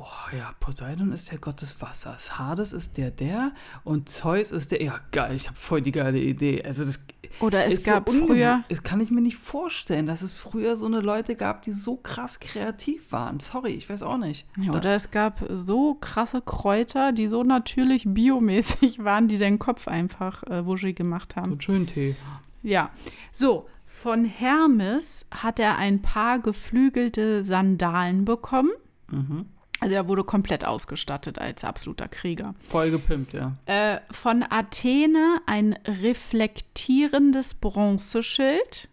oh 0.00 0.36
ja, 0.36 0.52
Poseidon 0.60 1.12
ist 1.12 1.30
der 1.30 1.38
Gott 1.38 1.60
des 1.62 1.80
Wassers, 1.80 2.38
Hades 2.38 2.72
ist 2.72 2.96
der 2.96 3.10
der 3.10 3.52
und 3.84 4.08
Zeus 4.08 4.50
ist 4.50 4.70
der, 4.72 4.82
ja 4.82 4.98
geil, 5.12 5.36
ich 5.36 5.46
habe 5.48 5.56
voll 5.58 5.82
die 5.82 5.92
geile 5.92 6.18
Idee. 6.18 6.62
Also 6.64 6.84
das 6.84 7.00
Oder 7.40 7.66
es 7.66 7.84
gab 7.84 8.08
so 8.08 8.26
früher. 8.26 8.64
Das 8.68 8.82
kann 8.82 9.00
ich 9.00 9.10
mir 9.10 9.20
nicht 9.20 9.36
vorstellen, 9.36 10.06
dass 10.06 10.22
es 10.22 10.34
früher 10.36 10.76
so 10.76 10.86
eine 10.86 11.00
Leute 11.00 11.36
gab, 11.36 11.62
die 11.62 11.72
so 11.72 11.96
krass 11.96 12.40
kreativ 12.40 13.12
waren. 13.12 13.40
Sorry, 13.40 13.70
ich 13.72 13.88
weiß 13.88 14.02
auch 14.02 14.18
nicht. 14.18 14.46
Ja, 14.56 14.72
Da- 14.72 14.78
oder 14.78 14.94
es 14.94 15.10
gab 15.10 15.44
so 15.50 15.94
krasse 15.94 16.40
Kräuter, 16.42 17.12
die 17.12 17.28
so 17.28 17.42
natürlich 17.44 18.04
biomäßig 18.06 19.04
waren, 19.04 19.28
die 19.28 19.38
deinen 19.38 19.58
Kopf 19.58 19.86
einfach 19.88 20.42
äh, 20.44 20.64
wuschig 20.66 20.96
gemacht 20.96 21.36
haben. 21.36 21.46
so 21.46 21.50
einen 21.52 21.60
schönen 21.60 21.86
Tee. 21.86 22.16
Ja, 22.62 22.90
so, 23.32 23.66
von 23.86 24.24
Hermes 24.24 25.26
hat 25.30 25.58
er 25.58 25.76
ein 25.78 26.00
paar 26.02 26.38
geflügelte 26.38 27.42
Sandalen 27.42 28.24
bekommen. 28.24 28.70
Mhm. 29.10 29.46
Also 29.80 29.94
er 29.94 30.08
wurde 30.08 30.24
komplett 30.24 30.64
ausgestattet 30.64 31.38
als 31.38 31.64
absoluter 31.64 32.06
Krieger. 32.08 32.54
Voll 32.60 32.90
gepimpt, 32.90 33.32
ja. 33.32 33.56
Äh, 33.64 34.00
von 34.10 34.44
Athene 34.48 35.40
ein 35.46 35.78
reflektierendes 36.02 37.54
Bronzeschild. 37.54 38.88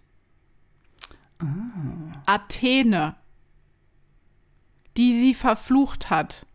Athene, 2.25 3.15
die 4.95 5.19
sie 5.19 5.33
verflucht 5.33 6.09
hat, 6.09 6.45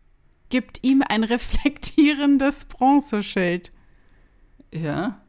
gibt 0.49 0.83
ihm 0.83 1.03
ein 1.07 1.23
reflektierendes 1.23 2.65
Bronzeschild. 2.65 3.71
Ja. 4.71 5.21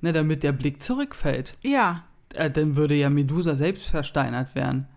Na, 0.00 0.12
damit 0.12 0.42
der 0.42 0.52
Blick 0.52 0.82
zurückfällt. 0.82 1.52
Ja, 1.62 2.04
Äh, 2.34 2.50
dann 2.50 2.76
würde 2.76 2.94
ja 2.94 3.08
Medusa 3.08 3.56
selbst 3.56 3.86
versteinert 3.86 4.54
werden. 4.54 4.88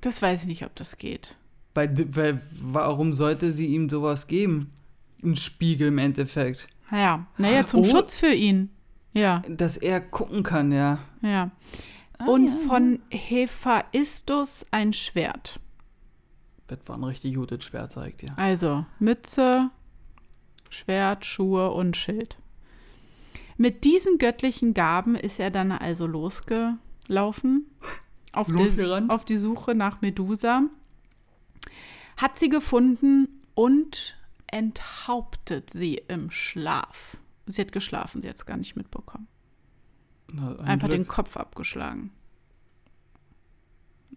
Das 0.00 0.20
weiß 0.22 0.42
ich 0.42 0.46
nicht, 0.48 0.64
ob 0.64 0.74
das 0.76 0.98
geht. 0.98 1.36
Weil, 1.74 2.14
weil, 2.16 2.40
warum 2.60 3.12
sollte 3.14 3.52
sie 3.52 3.66
ihm 3.66 3.88
sowas 3.90 4.26
geben? 4.26 4.72
Ein 5.22 5.36
Spiegel 5.36 5.88
im 5.88 5.98
Endeffekt. 5.98 6.68
Ja, 6.90 7.26
naja, 7.38 7.64
zum 7.66 7.80
Oh. 7.80 7.84
Schutz 7.84 8.14
für 8.14 8.32
ihn. 8.32 8.70
Ja, 9.12 9.42
Dass 9.48 9.76
er 9.78 10.00
gucken 10.00 10.42
kann, 10.42 10.72
ja. 10.72 10.98
ja. 11.22 11.50
Ah, 12.18 12.26
Und 12.26 12.48
ja. 12.48 12.54
von 12.68 12.98
Hephaistos 13.10 14.66
ein 14.70 14.92
Schwert. 14.92 15.58
Das 16.66 16.78
war 16.86 16.96
ein 16.98 17.04
richtig 17.04 17.34
gutes 17.34 17.64
Schwert, 17.64 17.96
ich 18.08 18.16
dir. 18.16 18.34
Also 18.36 18.84
Mütze, 18.98 19.70
Schwert, 20.68 21.24
Schuhe 21.24 21.70
und 21.70 21.96
Schild. 21.96 22.38
Mit 23.56 23.84
diesen 23.84 24.18
göttlichen 24.18 24.74
Gaben 24.74 25.14
ist 25.14 25.38
er 25.40 25.50
dann 25.50 25.72
also 25.72 26.06
losgelaufen 26.06 27.66
auf, 28.36 28.48
die, 28.48 29.06
auf 29.08 29.24
die 29.24 29.36
Suche 29.36 29.74
nach 29.74 30.00
Medusa, 30.00 30.62
hat 32.16 32.36
sie 32.36 32.48
gefunden 32.48 33.28
und 33.54 34.18
enthauptet 34.46 35.70
sie 35.70 36.02
im 36.08 36.30
Schlaf. 36.30 37.16
Sie 37.46 37.60
hat 37.60 37.72
geschlafen, 37.72 38.22
sie 38.22 38.28
hat 38.28 38.36
es 38.36 38.46
gar 38.46 38.56
nicht 38.56 38.76
mitbekommen. 38.76 39.28
Na, 40.32 40.56
ein 40.58 40.66
Einfach 40.66 40.88
den 40.88 41.02
Glück. 41.02 41.14
Kopf 41.14 41.36
abgeschlagen. 41.36 42.10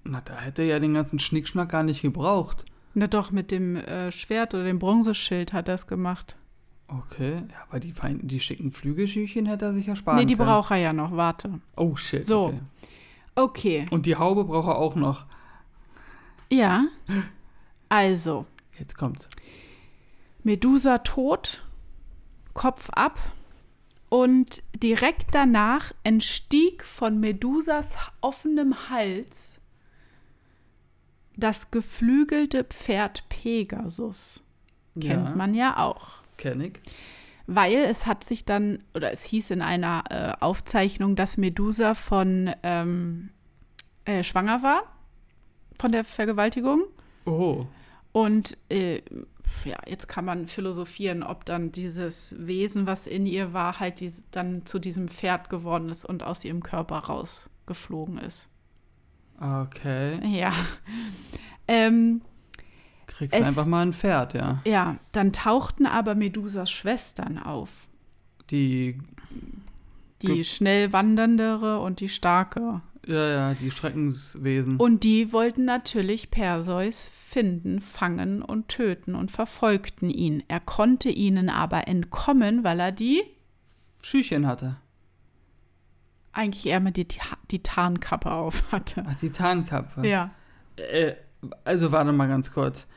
Na, 0.04 0.22
da 0.22 0.36
hätte 0.38 0.64
er 0.64 0.68
ja 0.68 0.80
den 0.80 0.94
ganzen 0.94 1.20
Schnickschnack 1.20 1.70
gar 1.70 1.84
nicht 1.84 2.02
gebraucht. 2.02 2.66
Na 2.96 3.08
doch, 3.08 3.32
mit 3.32 3.52
dem 3.52 3.76
äh, 3.76 4.12
Schwert 4.12 4.54
oder 4.54 4.64
dem 4.64 4.80
Bronzeschild 4.80 5.54
hat 5.54 5.68
er 5.68 5.76
es 5.76 5.88
gemacht. 5.88 6.36
Okay, 6.88 7.44
ja, 7.52 7.58
aber 7.70 7.80
die, 7.80 7.92
fein, 7.92 8.20
die 8.24 8.40
schicken 8.40 8.72
Flügelschüchchen 8.72 9.46
hätte 9.46 9.66
er 9.66 9.74
sich 9.74 9.88
ersparen 9.88 10.18
nee, 10.20 10.26
die 10.26 10.36
können. 10.36 10.50
braucht 10.50 10.72
er 10.72 10.78
ja 10.78 10.92
noch, 10.92 11.16
warte. 11.16 11.60
Oh, 11.76 11.96
shit. 11.96 12.26
So. 12.26 12.48
Okay. 12.48 12.60
Okay. 13.40 13.86
Und 13.92 14.06
die 14.06 14.16
Haube 14.16 14.44
braucht 14.44 14.68
er 14.68 14.78
auch 14.78 14.96
noch. 14.96 15.26
Ja. 16.52 16.88
Also, 17.90 18.46
Jetzt 18.80 18.98
kommt's. 18.98 19.30
Medusa 20.44 21.00
tot, 21.00 21.64
Kopf 22.54 22.90
ab 22.92 23.20
und 24.08 24.64
direkt 24.74 25.36
danach 25.36 25.92
entstieg 26.04 26.84
von 26.84 27.20
Medusas 27.20 27.98
offenem 28.22 28.90
Hals 28.90 29.60
das 31.36 31.72
geflügelte 31.72 32.64
Pferd 32.64 33.28
Pegasus. 33.30 34.42
Kennt 35.00 35.30
ja, 35.30 35.36
man 35.36 35.54
ja 35.54 35.78
auch. 35.78 36.22
Kenn 36.38 36.62
ich. 36.62 36.80
Weil 37.52 37.78
es 37.78 38.06
hat 38.06 38.24
sich 38.24 38.46
dann, 38.46 38.84
oder 38.94 39.12
es 39.12 39.24
hieß 39.24 39.50
in 39.50 39.64
einer 39.64 40.04
äh, 40.12 40.34
Aufzeichnung, 40.40 41.16
dass 41.16 41.36
Medusa 41.36 41.96
von 41.96 42.52
ähm, 42.62 43.32
äh, 44.06 44.24
schwanger 44.24 44.62
war, 44.62 44.84
von 45.80 45.92
der 45.92 46.04
Vergewaltigung. 46.04 46.84
Oh. 47.26 47.66
Und 48.12 48.56
äh, 48.70 49.02
ja, 49.66 49.78
jetzt 49.88 50.08
kann 50.08 50.26
man 50.26 50.46
philosophieren, 50.46 51.24
ob 51.24 51.44
dann 51.44 51.72
dieses 51.72 52.36
Wesen, 52.38 52.86
was 52.86 53.08
in 53.08 53.26
ihr 53.26 53.52
war, 53.52 53.80
halt 53.80 54.00
dies, 54.00 54.26
dann 54.30 54.68
zu 54.68 54.78
diesem 54.78 55.08
Pferd 55.08 55.50
geworden 55.50 55.90
ist 55.90 56.06
und 56.06 56.22
aus 56.22 56.46
ihrem 56.46 56.62
Körper 56.62 57.00
rausgeflogen 57.00 58.20
ist. 58.20 58.48
Okay. 59.40 60.20
Ja. 60.38 60.54
Ähm, 61.68 62.22
Kriegst 63.20 63.38
Es- 63.38 63.48
einfach 63.50 63.66
mal 63.68 63.82
ein 63.86 63.94
Pferd, 63.94 64.34
ja. 64.34 64.62
ja, 64.66 64.96
dann 65.12 65.32
tauchten 65.34 65.86
aber 65.86 66.16
Medusas 66.16 66.72
Schwestern 66.72 67.38
auf. 67.38 67.70
Die, 68.50 68.98
Die 70.22 70.44
schnell 70.46 70.92
wanderndere 70.94 71.80
und 71.82 72.00
die 72.00 72.10
starke. 72.10 72.82
ja, 73.06 73.28
ja, 73.30 73.54
die 73.54 73.72
Schreckenswesen. 73.72 74.78
Und 74.78 75.04
die 75.04 75.34
wollten 75.34 75.66
natürlich 75.66 76.32
Perseus 76.32 77.12
finden, 77.14 77.82
fangen 77.82 78.42
und 78.42 78.70
töten 78.70 79.16
und 79.16 79.32
verfolgten 79.32 80.10
ihn. 80.10 80.42
Er 80.48 80.62
konnte 80.62 81.10
ihnen 81.10 81.50
aber 81.50 81.88
entkommen, 81.90 82.64
weil 82.64 82.80
er 82.80 82.92
die 82.94 83.22
Schüchchen 84.02 84.48
hatte. 84.48 84.78
eigentlich 86.32 86.66
eher 86.68 86.80
mit 86.80 86.96
die, 86.98 87.08
die 87.52 87.62
Tarnkappe 87.64 88.32
auf 88.32 88.64
hatte. 88.72 89.04
Ach, 89.08 89.16
die 89.20 89.30
Tarnkappe. 89.32 90.08
Ja. 90.08 90.32
Äh, 90.78 91.16
also 91.66 91.92
warte 91.92 92.12
mal 92.12 92.28
ganz 92.28 92.52
kurz. 92.54 92.88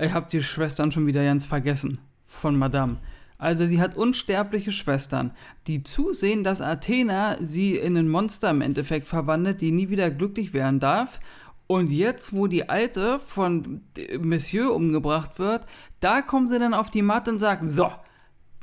Ich 0.00 0.12
hab 0.12 0.28
die 0.30 0.42
Schwestern 0.42 0.92
schon 0.92 1.06
wieder 1.06 1.24
ganz 1.24 1.44
vergessen. 1.44 1.98
Von 2.26 2.56
Madame. 2.56 2.96
Also 3.42 3.66
sie 3.66 3.80
hat 3.80 3.96
unsterbliche 3.96 4.70
Schwestern, 4.70 5.32
die 5.66 5.82
zusehen, 5.82 6.44
dass 6.44 6.60
Athena 6.60 7.36
sie 7.40 7.76
in 7.76 7.96
ein 7.96 8.08
Monster 8.08 8.50
im 8.50 8.60
Endeffekt 8.60 9.08
verwandelt, 9.08 9.60
die 9.60 9.72
nie 9.72 9.88
wieder 9.88 10.12
glücklich 10.12 10.54
werden 10.54 10.78
darf. 10.78 11.18
Und 11.66 11.90
jetzt, 11.90 12.32
wo 12.32 12.46
die 12.46 12.68
Alte 12.68 13.18
von 13.18 13.80
Monsieur 14.20 14.72
umgebracht 14.72 15.40
wird, 15.40 15.66
da 15.98 16.22
kommen 16.22 16.46
sie 16.46 16.60
dann 16.60 16.72
auf 16.72 16.90
die 16.90 17.02
Matte 17.02 17.32
und 17.32 17.40
sagen, 17.40 17.68
so, 17.68 17.90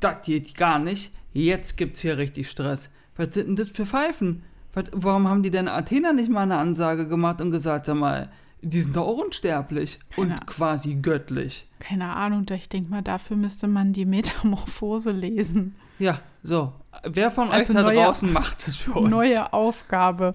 das 0.00 0.22
geht 0.24 0.54
gar 0.54 0.78
nicht, 0.78 1.12
jetzt 1.34 1.76
gibt's 1.76 2.00
hier 2.00 2.16
richtig 2.16 2.48
Stress. 2.48 2.90
Was 3.16 3.34
sind 3.34 3.48
denn 3.48 3.56
das 3.56 3.68
für 3.68 3.84
Pfeifen? 3.84 4.44
Was, 4.72 4.84
warum 4.92 5.28
haben 5.28 5.42
die 5.42 5.50
denn 5.50 5.68
Athena 5.68 6.14
nicht 6.14 6.30
mal 6.30 6.42
eine 6.42 6.56
Ansage 6.56 7.06
gemacht 7.06 7.42
und 7.42 7.50
gesagt, 7.50 7.84
sag 7.84 7.96
mal, 7.96 8.30
die 8.62 8.80
sind 8.82 8.96
doch 8.96 9.06
auch 9.06 9.18
unsterblich 9.24 9.98
Keine 10.10 10.34
und 10.34 10.46
quasi 10.46 10.96
göttlich. 10.96 11.66
Keine 11.78 12.14
Ahnung, 12.14 12.44
ich 12.52 12.68
denke 12.68 12.90
mal, 12.90 13.02
dafür 13.02 13.36
müsste 13.36 13.66
man 13.68 13.92
die 13.92 14.04
Metamorphose 14.06 15.10
lesen. 15.12 15.76
Ja, 15.98 16.20
so. 16.42 16.72
Wer 17.04 17.30
von 17.30 17.50
Also 17.50 17.72
euch 17.72 17.76
da 17.78 17.82
neue- 17.84 17.96
draußen 18.04 18.32
macht 18.32 18.66
es 18.68 18.76
für 18.76 18.92
uns? 18.94 19.10
Neue 19.10 19.52
Aufgabe. 19.52 20.34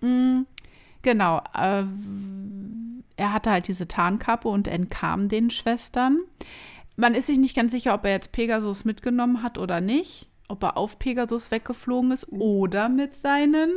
Mm, 0.00 0.42
genau. 1.02 1.38
Äh, 1.54 1.84
er 3.16 3.32
hatte 3.32 3.50
halt 3.50 3.68
diese 3.68 3.88
Tarnkappe 3.88 4.48
und 4.48 4.68
entkam 4.68 5.28
den 5.28 5.50
Schwestern. 5.50 6.18
Man 6.96 7.14
ist 7.14 7.26
sich 7.26 7.38
nicht 7.38 7.54
ganz 7.56 7.72
sicher, 7.72 7.94
ob 7.94 8.04
er 8.04 8.12
jetzt 8.12 8.32
Pegasus 8.32 8.84
mitgenommen 8.84 9.42
hat 9.42 9.58
oder 9.58 9.80
nicht. 9.80 10.28
Ob 10.48 10.62
er 10.62 10.76
auf 10.76 10.98
Pegasus 10.98 11.50
weggeflogen 11.50 12.12
ist 12.12 12.30
oder 12.30 12.88
mit 12.88 13.16
seinen 13.16 13.70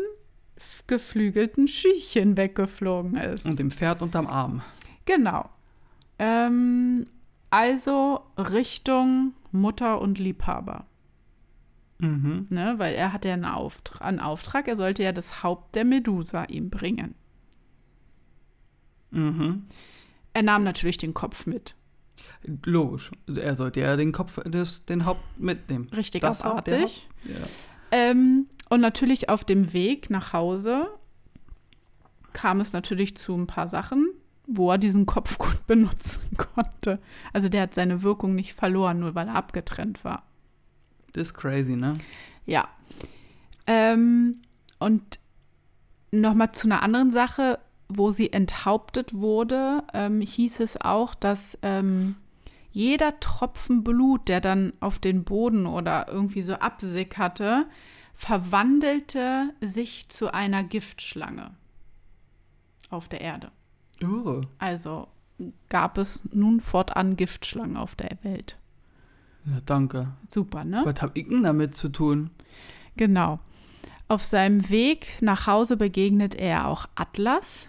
geflügelten 0.87 1.67
Schüchchen 1.67 2.37
weggeflogen 2.37 3.15
ist. 3.15 3.45
Und 3.45 3.59
dem 3.59 3.71
Pferd 3.71 4.01
unterm 4.01 4.27
Arm. 4.27 4.61
Genau. 5.05 5.49
Ähm, 6.17 7.05
also 7.49 8.21
Richtung 8.37 9.33
Mutter 9.51 10.01
und 10.01 10.19
Liebhaber. 10.19 10.85
Mhm. 11.99 12.47
Ne? 12.49 12.75
Weil 12.77 12.95
er 12.95 13.11
hatte 13.13 13.27
ja 13.27 13.33
einen 13.33 13.45
Auftrag, 13.45 14.01
einen 14.01 14.19
Auftrag, 14.19 14.67
er 14.67 14.77
sollte 14.77 15.03
ja 15.03 15.11
das 15.11 15.43
Haupt 15.43 15.75
der 15.75 15.85
Medusa 15.85 16.45
ihm 16.45 16.69
bringen. 16.69 17.15
Mhm. 19.11 19.65
Er 20.33 20.43
nahm 20.43 20.63
natürlich 20.63 20.97
den 20.97 21.13
Kopf 21.13 21.45
mit. 21.45 21.75
Logisch. 22.65 23.11
Er 23.27 23.55
sollte 23.55 23.81
ja 23.81 23.95
den 23.95 24.11
Kopf, 24.11 24.39
des, 24.43 24.85
den 24.85 25.05
Haupt 25.05 25.39
mitnehmen. 25.39 25.89
Richtig 25.95 26.21
Das 26.21 26.41
abartig. 26.41 27.09
Ja. 27.25 27.35
Ähm, 27.91 28.47
und 28.69 28.81
natürlich 28.81 29.29
auf 29.29 29.43
dem 29.43 29.73
Weg 29.73 30.09
nach 30.09 30.33
Hause 30.33 30.87
kam 32.33 32.61
es 32.61 32.73
natürlich 32.73 33.17
zu 33.17 33.35
ein 33.35 33.47
paar 33.47 33.67
Sachen, 33.67 34.09
wo 34.45 34.71
er 34.71 34.77
diesen 34.77 35.05
Kopf 35.05 35.37
gut 35.37 35.65
benutzen 35.67 36.21
konnte. 36.37 36.99
Also 37.33 37.49
der 37.49 37.63
hat 37.63 37.73
seine 37.73 38.03
Wirkung 38.03 38.35
nicht 38.35 38.53
verloren, 38.53 38.99
nur 38.99 39.15
weil 39.15 39.27
er 39.27 39.35
abgetrennt 39.35 40.03
war. 40.03 40.23
Das 41.13 41.29
ist 41.29 41.33
crazy, 41.33 41.75
ne? 41.75 41.97
Ja. 42.45 42.67
Ähm, 43.65 44.41
und 44.77 45.19
nochmal 46.11 46.51
zu 46.51 46.67
einer 46.67 46.83
anderen 46.83 47.11
Sache, 47.11 47.59
wo 47.87 48.11
sie 48.11 48.31
enthauptet 48.31 49.13
wurde, 49.13 49.83
ähm, 49.93 50.21
hieß 50.21 50.59
es 50.59 50.79
auch, 50.79 51.15
dass 51.15 51.57
ähm, 51.63 52.15
jeder 52.71 53.19
Tropfen 53.19 53.83
Blut, 53.83 54.27
der 54.27 54.41
dann 54.41 54.73
auf 54.79 54.99
den 54.99 55.23
Boden 55.23 55.65
oder 55.65 56.07
irgendwie 56.07 56.41
so 56.41 56.53
absickerte, 56.53 57.65
verwandelte 58.13 59.53
sich 59.61 60.09
zu 60.09 60.33
einer 60.33 60.63
Giftschlange 60.63 61.51
auf 62.89 63.07
der 63.07 63.21
Erde. 63.21 63.51
Oh. 64.03 64.41
Also 64.57 65.07
gab 65.69 65.97
es 65.97 66.21
nun 66.33 66.59
fortan 66.59 67.15
Giftschlangen 67.15 67.77
auf 67.77 67.95
der 67.95 68.17
Welt. 68.23 68.57
Ja, 69.45 69.61
danke. 69.65 70.09
Super, 70.29 70.63
ne? 70.63 70.81
Was 70.85 71.01
hab 71.01 71.15
ich 71.15 71.27
denn 71.27 71.43
damit 71.43 71.75
zu 71.75 71.89
tun? 71.89 72.29
Genau. 72.97 73.39
Auf 74.09 74.23
seinem 74.23 74.69
Weg 74.69 75.19
nach 75.21 75.47
Hause 75.47 75.77
begegnet 75.77 76.35
er 76.35 76.67
auch 76.67 76.87
Atlas, 76.95 77.68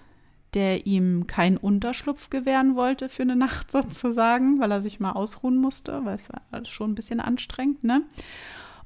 der 0.54 0.86
ihm 0.86 1.26
keinen 1.26 1.56
Unterschlupf 1.56 2.30
gewähren 2.30 2.76
wollte 2.76 3.08
für 3.08 3.22
eine 3.22 3.36
Nacht 3.36 3.70
sozusagen, 3.72 4.60
weil 4.60 4.70
er 4.70 4.82
sich 4.82 5.00
mal 5.00 5.12
ausruhen 5.12 5.56
musste, 5.56 6.04
weil 6.04 6.16
es 6.16 6.28
war 6.50 6.64
schon 6.66 6.92
ein 6.92 6.94
bisschen 6.94 7.20
anstrengend, 7.20 7.84
ne? 7.84 8.02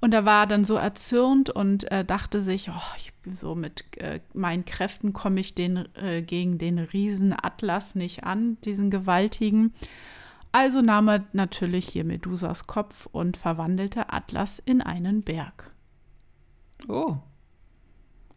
Und 0.01 0.13
er 0.13 0.27
war 0.27 0.47
dann 0.47 0.65
so 0.65 0.75
erzürnt 0.75 1.49
und 1.49 1.91
äh, 1.91 2.05
dachte 2.05 2.43
sich, 2.43 2.69
oh, 2.69 2.95
ich, 2.99 3.15
so 3.39 3.55
mit 3.55 3.97
äh, 3.97 4.21
meinen 4.35 4.67
Kräften 4.67 5.15
komme 5.15 5.41
ich 5.41 5.55
den, 5.55 5.89
äh, 5.95 6.21
gegen 6.21 6.59
den 6.59 6.79
Riesen 6.79 7.33
Atlas 7.33 7.95
nicht 7.95 8.25
an, 8.25 8.59
diesen 8.67 8.91
gewaltigen. 8.91 9.73
Also 10.53 10.83
nahm 10.83 11.09
er 11.09 11.25
natürlich 11.33 11.89
hier 11.89 12.05
Medusas 12.05 12.67
Kopf 12.67 13.09
und 13.13 13.39
verwandelte 13.39 14.13
Atlas 14.13 14.59
in 14.59 14.83
einen 14.83 15.23
Berg. 15.23 15.73
Oh. 16.87 17.17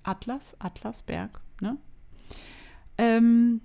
Atlas, 0.04 0.56
Atlasberg, 0.60 1.42
ne? 1.60 1.78
Ähm, 2.98 3.62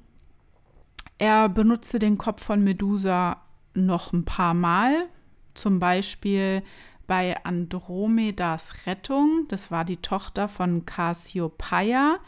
er 1.18 1.48
benutzte 1.48 1.98
den 1.98 2.18
Kopf 2.18 2.42
von 2.42 2.64
Medusa 2.64 3.42
noch 3.74 4.12
ein 4.12 4.24
paar 4.24 4.54
Mal, 4.54 5.08
zum 5.54 5.78
Beispiel 5.78 6.62
bei 7.06 7.42
Andromedas 7.44 8.86
Rettung. 8.86 9.46
Das 9.48 9.70
war 9.70 9.84
die 9.84 9.98
Tochter 9.98 10.48
von 10.48 10.86
Cassiopeia, 10.86 12.18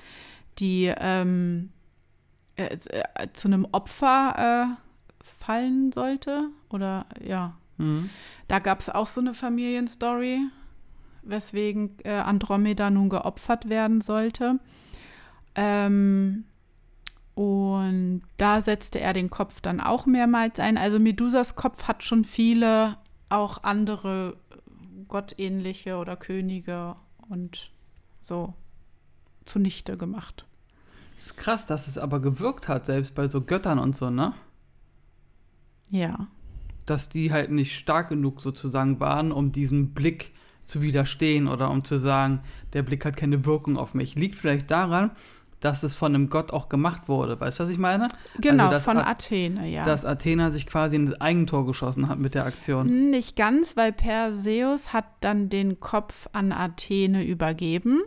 die 0.59 0.93
ähm, 0.97 1.71
äh, 2.57 2.77
äh, 2.77 3.29
zu 3.33 3.49
einem 3.49 3.67
Opfer 3.73 4.77
äh, 4.79 5.25
fallen 5.25 5.91
sollte. 5.93 6.51
Oder 6.71 7.07
ja. 7.23 7.57
Mhm. 7.79 8.11
Da 8.47 8.59
gab 8.59 8.81
es 8.81 8.91
auch 8.91 9.07
so 9.07 9.21
eine 9.21 9.35
Familienstory, 9.35 10.41
weswegen 11.23 11.97
äh, 12.05 12.13
Andromeda 12.13 12.91
nun 12.91 13.09
geopfert 13.09 13.69
werden 13.69 14.01
sollte. 14.01 14.61
Ähm, 15.57 16.45
und 17.35 18.23
da 18.37 18.61
setzte 18.63 19.01
er 19.01 19.13
den 19.13 19.31
Kopf 19.31 19.61
dann 19.61 19.81
auch 19.81 20.07
mehrmals 20.07 20.61
ein. 20.61 20.79
Also 20.79 20.99
Medusas 20.99 21.57
Kopf 21.57 21.85
hat 21.85 22.03
schon 22.05 22.25
viele 22.25 22.97
auch 23.29 23.65
andere 23.65 24.37
gottähnliche 25.09 25.97
oder 25.97 26.17
Könige 26.17 26.97
und 27.29 27.73
so 28.23 28.55
zunichte 29.45 29.97
gemacht. 29.97 30.47
Das 31.17 31.27
ist 31.27 31.37
krass, 31.37 31.67
dass 31.67 31.89
es 31.89 31.99
aber 31.99 32.21
gewirkt 32.21 32.69
hat, 32.69 32.87
selbst 32.87 33.15
bei 33.15 33.27
so 33.27 33.41
Göttern 33.41 33.79
und 33.79 33.95
so, 33.97 34.11
ne? 34.11 34.35
Ja. 35.91 36.29
Dass 36.87 37.09
die 37.09 37.33
halt 37.33 37.51
nicht 37.51 37.77
stark 37.77 38.09
genug 38.09 38.41
sozusagen 38.41 39.01
waren, 39.01 39.33
um 39.33 39.53
diesem 39.53 39.95
Blick 39.95 40.33
zu 40.65 40.83
widerstehen 40.83 41.47
oder 41.47 41.71
um 41.71 41.85
zu 41.85 41.99
sagen, 41.99 42.41
der 42.73 42.83
Blick 42.83 43.05
hat 43.05 43.17
keine 43.17 43.45
Wirkung 43.45 43.77
auf 43.77 43.95
mich. 43.95 44.17
Liegt 44.17 44.37
vielleicht 44.37 44.71
daran, 44.71 45.11
dass 45.65 45.83
es 45.83 45.97
von 45.97 46.15
einem 46.15 46.29
Gott 46.29 46.53
auch 46.53 46.69
gemacht 46.69 47.09
wurde. 47.09 47.41
Weißt 47.41 47.59
du, 47.59 47.65
was 47.65 47.71
ich 47.71 47.79
meine? 47.79 48.09
Genau, 48.39 48.69
also, 48.69 48.81
von 48.81 48.99
A 48.99 49.11
Athene, 49.13 49.67
ja. 49.67 49.83
Dass 49.85 50.05
Athena 50.05 50.51
sich 50.51 50.67
quasi 50.67 50.97
in 50.97 51.07
das 51.07 51.19
Eigentor 51.23 51.65
geschossen 51.65 52.07
hat 52.11 52.19
mit 52.19 52.35
der 52.35 52.45
Aktion. 52.45 53.09
Nicht 53.09 53.35
ganz, 53.35 53.75
weil 53.75 53.91
Perseus 53.91 54.93
hat 54.93 55.07
dann 55.21 55.49
den 55.49 55.81
Kopf 55.81 56.29
an 56.35 56.53
Athene 56.53 57.25
übergeben. 57.25 58.03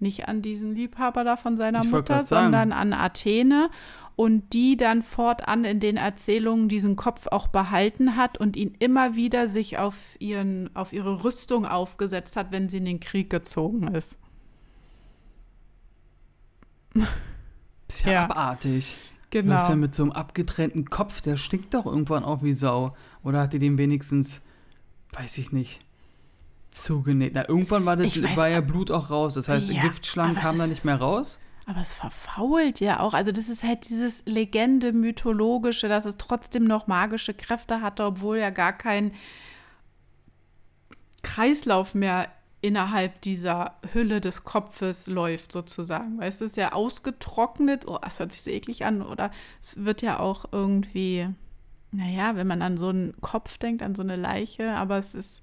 Nicht 0.00 0.26
an 0.26 0.42
diesen 0.42 0.74
Liebhaber 0.74 1.22
da 1.22 1.36
von 1.36 1.56
seiner 1.56 1.84
Ich 1.84 1.90
Mutter, 1.90 2.24
sondern 2.24 2.72
an 2.72 2.92
Athene. 2.92 3.70
Und 4.16 4.52
die 4.52 4.76
dann 4.76 5.02
fortan 5.02 5.62
in 5.62 5.78
den 5.78 5.96
Erzählungen 5.96 6.68
diesen 6.68 6.96
Kopf 6.96 7.28
auch 7.28 7.46
behalten 7.46 8.16
hat 8.16 8.38
und 8.38 8.56
ihn 8.56 8.74
immer 8.80 9.14
wieder 9.14 9.46
sich 9.46 9.78
auf, 9.78 10.16
ihren, 10.18 10.74
auf 10.74 10.92
ihre 10.92 11.22
Rüstung 11.22 11.64
aufgesetzt 11.64 12.34
hat, 12.34 12.50
wenn 12.50 12.68
sie 12.68 12.78
in 12.78 12.86
den 12.86 12.98
Krieg 12.98 13.30
gezogen 13.30 13.94
ist. 13.94 14.18
Ist 17.88 18.04
ja, 18.04 18.12
Ja. 18.12 18.24
abartig. 18.24 18.96
Genau. 19.30 19.52
Das 19.54 19.64
ist 19.64 19.68
ja 19.68 19.76
mit 19.76 19.94
so 19.94 20.04
einem 20.04 20.12
abgetrennten 20.12 20.88
Kopf, 20.88 21.20
der 21.20 21.36
stinkt 21.36 21.74
doch 21.74 21.84
irgendwann 21.84 22.24
auch 22.24 22.42
wie 22.42 22.54
Sau. 22.54 22.96
Oder 23.22 23.42
hat 23.42 23.52
die 23.52 23.58
den 23.58 23.76
wenigstens, 23.76 24.40
weiß 25.12 25.36
ich 25.38 25.52
nicht, 25.52 25.80
zugenäht? 26.70 27.32
Na, 27.34 27.46
irgendwann 27.46 27.84
war, 27.84 27.96
das, 27.96 28.22
weiß, 28.22 28.36
war 28.36 28.48
ja 28.48 28.62
Blut 28.62 28.90
auch 28.90 29.10
raus. 29.10 29.34
Das 29.34 29.48
heißt, 29.48 29.68
Ja, 29.68 29.82
aber 30.16 30.34
kam 30.34 30.58
da 30.58 30.66
nicht 30.66 30.84
mehr 30.84 30.96
raus. 30.96 31.38
Aber 31.66 31.82
es 31.82 31.92
verfault 31.92 32.80
ja 32.80 33.00
auch. 33.00 33.12
Also 33.12 33.30
das 33.30 33.50
ist 33.50 33.62
halt 33.62 33.86
dieses 33.90 34.24
Legende 34.24 34.94
mythologische, 34.94 35.86
dass 35.88 36.06
es 36.06 36.16
trotzdem 36.16 36.64
noch 36.64 36.86
magische 36.86 37.34
Kräfte 37.34 37.82
hatte, 37.82 38.04
obwohl 38.04 38.38
ja 38.38 38.48
gar 38.48 38.72
kein 38.72 39.12
Kreislauf 41.22 41.94
mehr 41.94 42.28
innerhalb 42.60 43.20
dieser 43.20 43.76
Hülle 43.92 44.20
des 44.20 44.44
Kopfes 44.44 45.06
läuft 45.06 45.52
sozusagen. 45.52 46.18
Weißt 46.18 46.40
du, 46.40 46.44
es 46.44 46.52
ist 46.52 46.56
ja 46.56 46.72
ausgetrocknet. 46.72 47.86
Oh, 47.86 47.98
das 48.02 48.18
hört 48.18 48.32
sich 48.32 48.42
so 48.42 48.50
eklig 48.50 48.84
an. 48.84 49.02
Oder 49.02 49.30
es 49.60 49.84
wird 49.84 50.02
ja 50.02 50.18
auch 50.18 50.46
irgendwie, 50.50 51.28
naja, 51.92 52.36
wenn 52.36 52.46
man 52.46 52.62
an 52.62 52.76
so 52.76 52.88
einen 52.88 53.14
Kopf 53.20 53.58
denkt, 53.58 53.82
an 53.82 53.94
so 53.94 54.02
eine 54.02 54.16
Leiche, 54.16 54.72
aber 54.72 54.98
es 54.98 55.14
ist, 55.14 55.42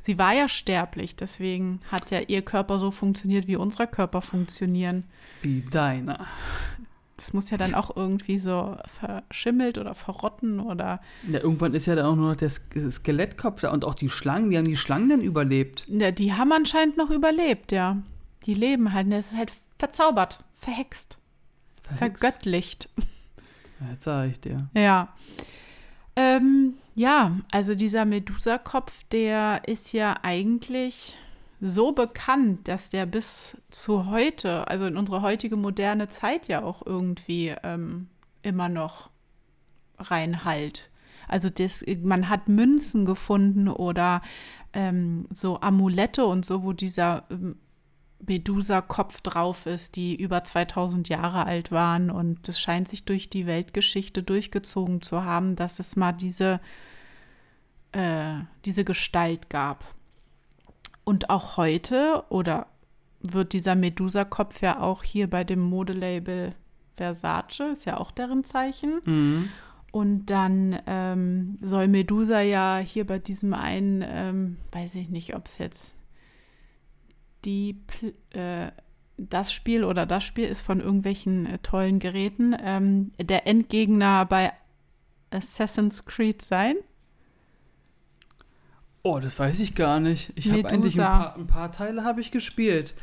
sie 0.00 0.18
war 0.18 0.34
ja 0.34 0.48
sterblich, 0.48 1.14
deswegen 1.14 1.80
hat 1.90 2.10
ja 2.10 2.20
ihr 2.20 2.42
Körper 2.42 2.80
so 2.80 2.90
funktioniert, 2.90 3.46
wie 3.46 3.56
unsere 3.56 3.86
Körper 3.86 4.20
funktionieren. 4.20 5.04
Wie 5.42 5.60
deiner. 5.60 6.26
Das 7.16 7.32
muss 7.32 7.48
ja 7.50 7.56
dann 7.56 7.74
auch 7.74 7.96
irgendwie 7.96 8.38
so 8.38 8.76
verschimmelt 8.86 9.78
oder 9.78 9.94
verrotten 9.94 10.60
oder. 10.60 11.00
Ja, 11.30 11.40
irgendwann 11.40 11.72
ist 11.74 11.86
ja 11.86 11.94
dann 11.94 12.04
auch 12.06 12.14
nur 12.16 12.30
noch 12.32 12.36
der 12.36 12.50
Sk- 12.50 12.90
Skelettkopf 12.90 13.62
da 13.62 13.70
und 13.72 13.84
auch 13.86 13.94
die 13.94 14.10
Schlangen. 14.10 14.50
Wie 14.50 14.58
haben 14.58 14.66
die 14.66 14.76
Schlangen 14.76 15.08
denn 15.08 15.20
überlebt? 15.22 15.84
Ja, 15.88 16.10
die 16.10 16.34
haben 16.34 16.52
anscheinend 16.52 16.96
noch 16.98 17.10
überlebt, 17.10 17.72
ja. 17.72 17.96
Die 18.44 18.52
leben 18.54 18.92
halt. 18.92 19.10
Das 19.10 19.32
ist 19.32 19.36
halt 19.36 19.52
verzaubert, 19.78 20.40
verhext, 20.60 21.16
Verhext. 21.82 22.20
vergöttlicht. 22.20 22.90
Ja, 23.80 23.90
jetzt 23.92 24.04
sag 24.04 24.28
ich 24.30 24.40
dir. 24.40 24.68
Ja. 24.74 25.08
Ähm, 26.16 26.74
ja, 26.94 27.32
also 27.50 27.74
dieser 27.74 28.04
Medusa-Kopf, 28.04 29.04
der 29.12 29.62
ist 29.66 29.92
ja 29.92 30.16
eigentlich 30.22 31.16
so 31.60 31.92
bekannt, 31.92 32.68
dass 32.68 32.90
der 32.90 33.06
bis 33.06 33.56
zu 33.70 34.06
heute, 34.06 34.68
also 34.68 34.86
in 34.86 34.96
unsere 34.96 35.22
heutige 35.22 35.56
moderne 35.56 36.08
Zeit 36.08 36.48
ja 36.48 36.62
auch 36.62 36.84
irgendwie 36.84 37.54
ähm, 37.62 38.08
immer 38.42 38.68
noch 38.68 39.10
reinhalt. 39.98 40.90
Also 41.28 41.50
das, 41.50 41.84
man 42.02 42.28
hat 42.28 42.48
Münzen 42.48 43.04
gefunden 43.04 43.68
oder 43.68 44.22
ähm, 44.72 45.26
so 45.30 45.60
Amulette 45.60 46.26
und 46.26 46.44
so, 46.44 46.62
wo 46.62 46.72
dieser 46.72 47.24
ähm, 47.30 47.56
Medusa-Kopf 48.24 49.20
drauf 49.22 49.66
ist, 49.66 49.96
die 49.96 50.14
über 50.14 50.44
2000 50.44 51.08
Jahre 51.08 51.46
alt 51.46 51.70
waren. 51.70 52.10
Und 52.10 52.48
es 52.48 52.60
scheint 52.60 52.88
sich 52.88 53.04
durch 53.04 53.28
die 53.30 53.46
Weltgeschichte 53.46 54.22
durchgezogen 54.22 55.02
zu 55.02 55.24
haben, 55.24 55.56
dass 55.56 55.78
es 55.78 55.96
mal 55.96 56.12
diese, 56.12 56.60
äh, 57.92 58.34
diese 58.64 58.84
Gestalt 58.84 59.50
gab. 59.50 59.95
Und 61.06 61.30
auch 61.30 61.56
heute, 61.56 62.24
oder 62.30 62.66
wird 63.20 63.52
dieser 63.52 63.76
Medusa-Kopf 63.76 64.60
ja 64.60 64.80
auch 64.80 65.04
hier 65.04 65.30
bei 65.30 65.44
dem 65.44 65.60
Modelabel 65.60 66.52
Versace, 66.96 67.60
ist 67.72 67.84
ja 67.84 67.98
auch 67.98 68.10
deren 68.10 68.42
Zeichen. 68.42 69.00
Mhm. 69.04 69.48
Und 69.92 70.26
dann 70.26 70.80
ähm, 70.88 71.58
soll 71.62 71.86
Medusa 71.86 72.40
ja 72.40 72.78
hier 72.78 73.06
bei 73.06 73.20
diesem 73.20 73.54
einen, 73.54 74.02
ähm, 74.04 74.56
weiß 74.72 74.96
ich 74.96 75.08
nicht, 75.08 75.36
ob 75.36 75.46
es 75.46 75.58
jetzt 75.58 75.94
die, 77.44 77.78
äh, 78.30 78.72
das 79.16 79.52
Spiel 79.52 79.84
oder 79.84 80.06
das 80.06 80.24
Spiel 80.24 80.46
ist 80.46 80.60
von 80.60 80.80
irgendwelchen 80.80 81.46
äh, 81.46 81.58
tollen 81.58 82.00
Geräten, 82.00 82.56
ähm, 82.60 83.12
der 83.20 83.46
Endgegner 83.46 84.26
bei 84.26 84.52
Assassin's 85.30 86.04
Creed 86.04 86.42
sein. 86.42 86.74
Oh, 89.06 89.20
das 89.20 89.38
weiß 89.38 89.60
ich 89.60 89.74
gar 89.74 90.00
nicht. 90.00 90.32
Ich 90.34 90.50
habe 90.50 90.68
eigentlich 90.68 90.98
ein 91.00 91.06
paar, 91.06 91.36
ein 91.36 91.46
paar 91.46 91.70
Teile 91.72 92.02
habe 92.04 92.20
ich 92.20 92.30
gespielt. 92.32 92.94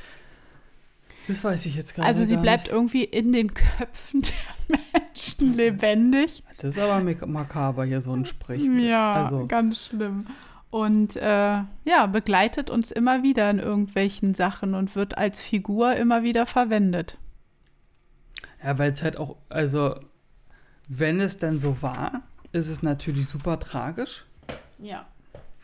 Das 1.29 1.41
weiß 1.43 1.65
ich 1.67 1.75
jetzt 1.75 1.95
gar 1.95 2.05
Also 2.05 2.19
nicht. 2.19 2.29
sie 2.29 2.37
bleibt 2.37 2.67
irgendwie 2.67 3.05
in 3.05 3.31
den 3.31 3.53
Köpfen 3.53 4.21
der 4.23 4.79
Menschen 5.01 5.53
lebendig. 5.55 6.43
Das 6.57 6.71
ist 6.75 6.79
aber 6.79 6.99
mak- 7.01 7.25
makaber 7.25 7.85
hier 7.85 8.01
so 8.01 8.11
ein 8.13 8.25
Sprich. 8.25 8.61
Ja, 8.81 9.13
Also, 9.23 9.47
ganz 9.47 9.85
schlimm. 9.85 10.27
Und 10.69 11.15
äh, 11.15 11.61
ja, 11.85 12.05
begleitet 12.11 12.69
uns 12.69 12.91
immer 12.91 13.23
wieder 13.23 13.49
in 13.49 13.59
irgendwelchen 13.59 14.33
Sachen 14.35 14.73
und 14.73 14.95
wird 14.97 15.17
als 15.17 15.41
Figur 15.41 15.95
immer 15.95 16.23
wieder 16.23 16.45
verwendet. 16.45 17.17
ja, 18.61 18.77
weil 18.77 18.91
es 18.91 19.03
halt 19.03 19.17
auch, 19.17 19.37
also, 19.49 19.95
wenn 20.89 21.21
es 21.21 21.37
denn 21.37 21.59
so 21.61 21.81
war, 21.81 22.23
ist 22.51 22.67
es 22.67 22.83
natürlich 22.83 23.29
super 23.29 23.59
tragisch 23.59 24.25
Ja. 24.79 25.05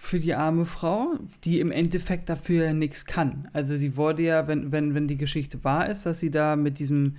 Für 0.02 0.20
die 0.20 0.34
arme 0.34 0.66
Frau, 0.66 1.16
die 1.44 1.60
im 1.60 1.72
Endeffekt 1.72 2.30
dafür 2.30 2.66
ja 2.68 2.74
nichts 2.74 3.06
kann. 3.06 3.50
Also 3.52 3.76
sie 3.76 3.98
wurde 3.98 4.24
ja, 4.24 4.48
wenn, 4.48 4.72
wenn, 4.72 4.96
wenn 4.96 5.10
die 5.10 5.18
Geschichte 5.18 5.62
wahr 5.66 5.90
ist, 5.90 6.06
dass 6.06 6.20
sie 6.20 6.32
da 6.32 6.56
mit 6.56 6.80
diesem, 6.80 7.18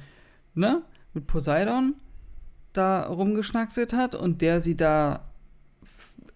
ne, 0.55 0.81
mit 1.12 1.27
Poseidon 1.27 1.95
da 2.73 3.03
rumgeschnackselt 3.03 3.93
hat 3.93 4.14
und 4.14 4.40
der 4.40 4.62
sie 4.62 4.77
da 4.77 5.27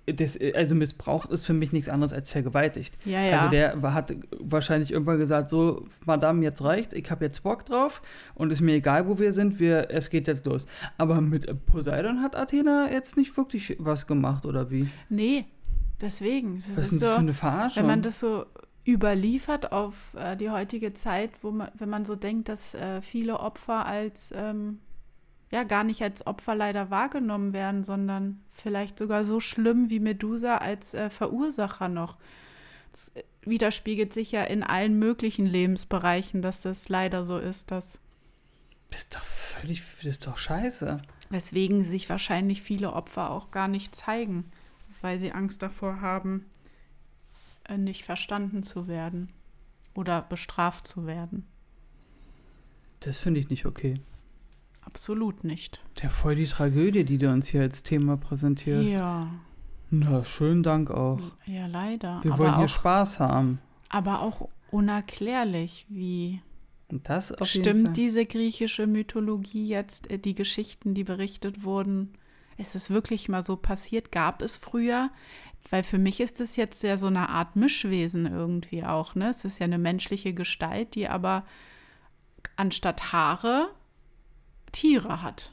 das, 0.04 0.38
also 0.54 0.74
missbraucht 0.74 1.30
ist 1.30 1.46
für 1.46 1.54
mich 1.54 1.72
nichts 1.72 1.88
anderes 1.88 2.12
als 2.12 2.28
vergewaltigt. 2.28 2.94
Ja, 3.06 3.22
ja. 3.22 3.38
Also 3.38 3.50
der 3.50 3.94
hat 3.94 4.14
wahrscheinlich 4.38 4.90
irgendwann 4.90 5.16
gesagt, 5.16 5.48
so, 5.48 5.86
Madame, 6.04 6.44
jetzt 6.44 6.62
reicht's, 6.62 6.94
ich 6.94 7.10
habe 7.10 7.24
jetzt 7.24 7.42
Bock 7.42 7.64
drauf 7.64 8.02
und 8.34 8.52
ist 8.52 8.60
mir 8.60 8.74
egal, 8.74 9.08
wo 9.08 9.18
wir 9.18 9.32
sind, 9.32 9.58
wir, 9.58 9.90
es 9.90 10.10
geht 10.10 10.28
jetzt 10.28 10.44
los. 10.44 10.66
Aber 10.98 11.22
mit 11.22 11.64
Poseidon 11.64 12.20
hat 12.20 12.36
Athena 12.36 12.88
jetzt 12.92 13.16
nicht 13.16 13.34
wirklich 13.38 13.76
was 13.78 14.06
gemacht, 14.06 14.44
oder 14.44 14.70
wie? 14.70 14.86
nee, 15.08 15.46
Deswegen, 16.00 16.56
das 16.56 16.76
Was 16.76 16.92
ist 16.92 17.02
das 17.02 17.10
so, 17.10 17.16
eine 17.16 17.32
Verarschung? 17.34 17.82
wenn 17.82 17.86
man 17.86 18.02
das 18.02 18.20
so 18.20 18.46
überliefert 18.86 19.72
auf 19.72 20.14
äh, 20.14 20.36
die 20.36 20.50
heutige 20.50 20.92
Zeit, 20.92 21.30
wo 21.42 21.50
man, 21.50 21.70
wenn 21.78 21.88
man 21.88 22.04
so 22.04 22.16
denkt, 22.16 22.48
dass 22.48 22.74
äh, 22.74 23.00
viele 23.00 23.40
Opfer 23.40 23.86
als 23.86 24.32
ähm, 24.36 24.80
ja 25.50 25.62
gar 25.62 25.84
nicht 25.84 26.02
als 26.02 26.26
Opfer 26.26 26.54
leider 26.54 26.90
wahrgenommen 26.90 27.52
werden, 27.52 27.84
sondern 27.84 28.40
vielleicht 28.50 28.98
sogar 28.98 29.24
so 29.24 29.40
schlimm 29.40 29.88
wie 29.88 30.00
Medusa 30.00 30.58
als 30.58 30.94
äh, 30.94 31.08
Verursacher 31.10 31.88
noch. 31.88 32.18
Das 32.92 33.08
äh, 33.14 33.22
widerspiegelt 33.42 34.12
sich 34.12 34.32
ja 34.32 34.42
in 34.42 34.62
allen 34.62 34.98
möglichen 34.98 35.46
Lebensbereichen, 35.46 36.42
dass 36.42 36.62
das 36.62 36.88
leider 36.88 37.24
so 37.24 37.38
ist, 37.38 37.70
dass 37.70 38.00
das 38.90 39.02
ist 39.02 39.16
doch 39.16 39.24
völlig, 39.24 39.82
das 39.96 40.06
ist 40.06 40.26
doch 40.26 40.38
scheiße. 40.38 40.98
weswegen 41.30 41.84
sich 41.84 42.08
wahrscheinlich 42.08 42.62
viele 42.62 42.92
Opfer 42.92 43.30
auch 43.30 43.50
gar 43.50 43.66
nicht 43.66 43.96
zeigen, 43.96 44.50
weil 45.04 45.18
sie 45.18 45.32
Angst 45.32 45.62
davor 45.62 46.00
haben, 46.00 46.46
äh, 47.68 47.76
nicht 47.76 48.04
verstanden 48.04 48.62
zu 48.62 48.88
werden 48.88 49.28
oder 49.94 50.22
bestraft 50.22 50.86
zu 50.86 51.06
werden. 51.06 51.46
Das 53.00 53.18
finde 53.18 53.38
ich 53.38 53.50
nicht 53.50 53.66
okay. 53.66 54.00
Absolut 54.80 55.44
nicht. 55.44 55.84
Ja, 56.02 56.08
voll 56.08 56.36
die 56.36 56.46
Tragödie, 56.46 57.04
die 57.04 57.18
du 57.18 57.30
uns 57.30 57.48
hier 57.48 57.60
als 57.60 57.82
Thema 57.82 58.16
präsentierst. 58.16 58.90
Ja, 58.92 59.28
Na, 59.90 60.24
schönen 60.24 60.62
Dank 60.62 60.90
auch. 60.90 61.20
ja, 61.44 61.66
leider. 61.66 62.20
Wir 62.22 62.32
aber, 62.32 62.44
wollen 62.44 62.56
hier 62.56 62.64
auch, 62.64 62.68
Spaß 62.68 63.20
haben. 63.20 63.60
aber 63.90 64.20
auch 64.20 64.48
unerklärlich, 64.70 65.84
wie 65.90 66.40
das 66.88 67.30
auf 67.30 67.48
jeden 67.48 67.62
stimmt 67.62 67.96
diese 67.98 68.24
griechische 68.24 68.86
Mythologie 68.86 69.68
jetzt, 69.68 70.10
äh, 70.10 70.18
die 70.18 70.34
Geschichten, 70.34 70.94
die 70.94 71.04
berichtet 71.04 71.62
wurden. 71.62 72.14
Ist 72.56 72.74
es 72.74 72.90
wirklich 72.90 73.28
mal 73.28 73.44
so 73.44 73.56
passiert? 73.56 74.12
Gab 74.12 74.42
es 74.42 74.56
früher? 74.56 75.10
Weil 75.70 75.82
für 75.82 75.98
mich 75.98 76.20
ist 76.20 76.40
es 76.40 76.56
jetzt 76.56 76.82
ja 76.82 76.96
so 76.96 77.06
eine 77.06 77.28
Art 77.30 77.56
Mischwesen 77.56 78.26
irgendwie 78.26 78.84
auch, 78.84 79.14
ne? 79.14 79.30
Es 79.30 79.44
ist 79.44 79.58
ja 79.58 79.64
eine 79.64 79.78
menschliche 79.78 80.34
Gestalt, 80.34 80.94
die 80.94 81.08
aber 81.08 81.44
anstatt 82.56 83.12
Haare 83.12 83.70
Tiere 84.72 85.22
hat. 85.22 85.52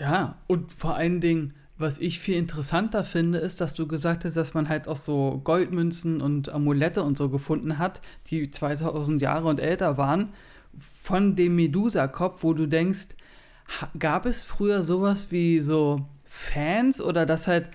Ja, 0.00 0.38
und 0.46 0.70
vor 0.70 0.94
allen 0.94 1.20
Dingen, 1.20 1.54
was 1.76 1.98
ich 1.98 2.20
viel 2.20 2.36
interessanter 2.36 3.04
finde, 3.04 3.38
ist, 3.38 3.60
dass 3.60 3.74
du 3.74 3.88
gesagt 3.88 4.24
hast, 4.24 4.36
dass 4.36 4.54
man 4.54 4.68
halt 4.68 4.86
auch 4.86 4.96
so 4.96 5.40
Goldmünzen 5.42 6.20
und 6.20 6.48
Amulette 6.48 7.02
und 7.02 7.18
so 7.18 7.28
gefunden 7.28 7.78
hat, 7.78 8.00
die 8.28 8.50
2000 8.50 9.20
Jahre 9.20 9.48
und 9.48 9.58
älter 9.58 9.96
waren, 9.96 10.32
von 11.02 11.34
dem 11.34 11.56
Medusa-Kopf, 11.56 12.44
wo 12.44 12.52
du 12.52 12.66
denkst, 12.66 13.08
gab 13.98 14.26
es 14.26 14.42
früher 14.42 14.84
sowas 14.84 15.30
wie 15.30 15.60
so 15.60 16.00
Fans 16.24 17.00
oder 17.00 17.26
dass 17.26 17.48
halt 17.48 17.70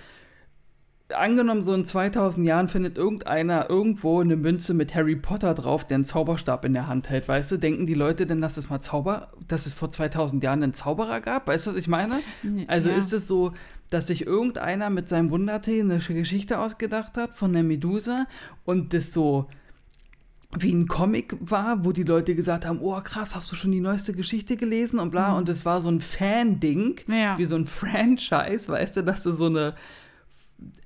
angenommen, 1.14 1.62
so 1.62 1.74
in 1.74 1.86
2000 1.86 2.48
Jahren 2.48 2.70
findet 2.70 2.98
irgendeiner 2.98 3.70
irgendwo 3.70 4.22
eine 4.22 4.36
Münze 4.36 4.74
mit 4.74 4.96
Harry 4.96 5.16
Potter 5.16 5.54
drauf, 5.54 5.86
der 5.86 5.96
einen 5.96 6.06
Zauberstab 6.06 6.66
in 6.66 6.74
der 6.74 6.88
Hand 6.88 7.10
hält, 7.10 7.28
weißt 7.28 7.52
du? 7.52 7.58
Denken 7.58 7.86
die 7.86 7.94
Leute 7.94 8.26
denn, 8.26 8.42
dass 8.42 8.58
es 8.58 8.70
mal 8.70 8.80
Zauber, 8.80 9.32
dass 9.48 9.66
es 9.66 9.74
vor 9.74 9.92
2000 9.92 10.44
Jahren 10.44 10.64
einen 10.64 10.74
Zauberer 10.74 11.22
gab? 11.22 11.48
Weißt 11.48 11.68
du, 11.68 11.72
was 11.72 11.78
ich 11.78 11.88
meine? 11.88 12.20
Also 12.68 12.90
Ja. 12.90 12.96
ist 12.96 13.14
es 13.14 13.28
so, 13.28 13.54
dass 13.90 14.08
sich 14.08 14.26
irgendeiner 14.26 14.90
mit 14.90 15.08
seinem 15.08 15.30
Wundertee 15.30 15.82
eine 15.82 16.00
Geschichte 16.00 16.58
ausgedacht 16.60 17.16
hat 17.18 17.36
von 17.36 17.54
der 17.54 17.64
Medusa 17.64 18.26
und 18.66 18.94
das 18.94 19.14
so 19.14 19.48
wie 20.60 20.72
ein 20.74 20.88
Comic 20.88 21.36
war, 21.40 21.84
wo 21.84 21.92
die 21.92 22.04
Leute 22.04 22.36
gesagt 22.36 22.66
haben, 22.66 22.80
oh 22.82 23.00
krass, 23.02 23.36
hast 23.36 23.52
du 23.52 23.56
schon 23.56 23.72
die 23.72 23.80
neueste 23.80 24.14
Geschichte 24.14 24.56
gelesen 24.58 25.00
und 25.00 25.10
bla. 25.12 25.36
Und 25.36 25.50
es 25.50 25.66
war 25.66 25.82
so 25.82 25.90
ein 25.90 26.00
Fan-Ding, 26.02 27.02
Ja. 27.08 27.38
wie 27.38 27.46
so 27.46 27.56
ein 27.56 27.66
Franchise, 27.66 28.68
weißt 28.68 28.98
du, 28.98 29.04
dass 29.04 29.26
es 29.26 29.38
so 29.38 29.48
eine 29.48 29.74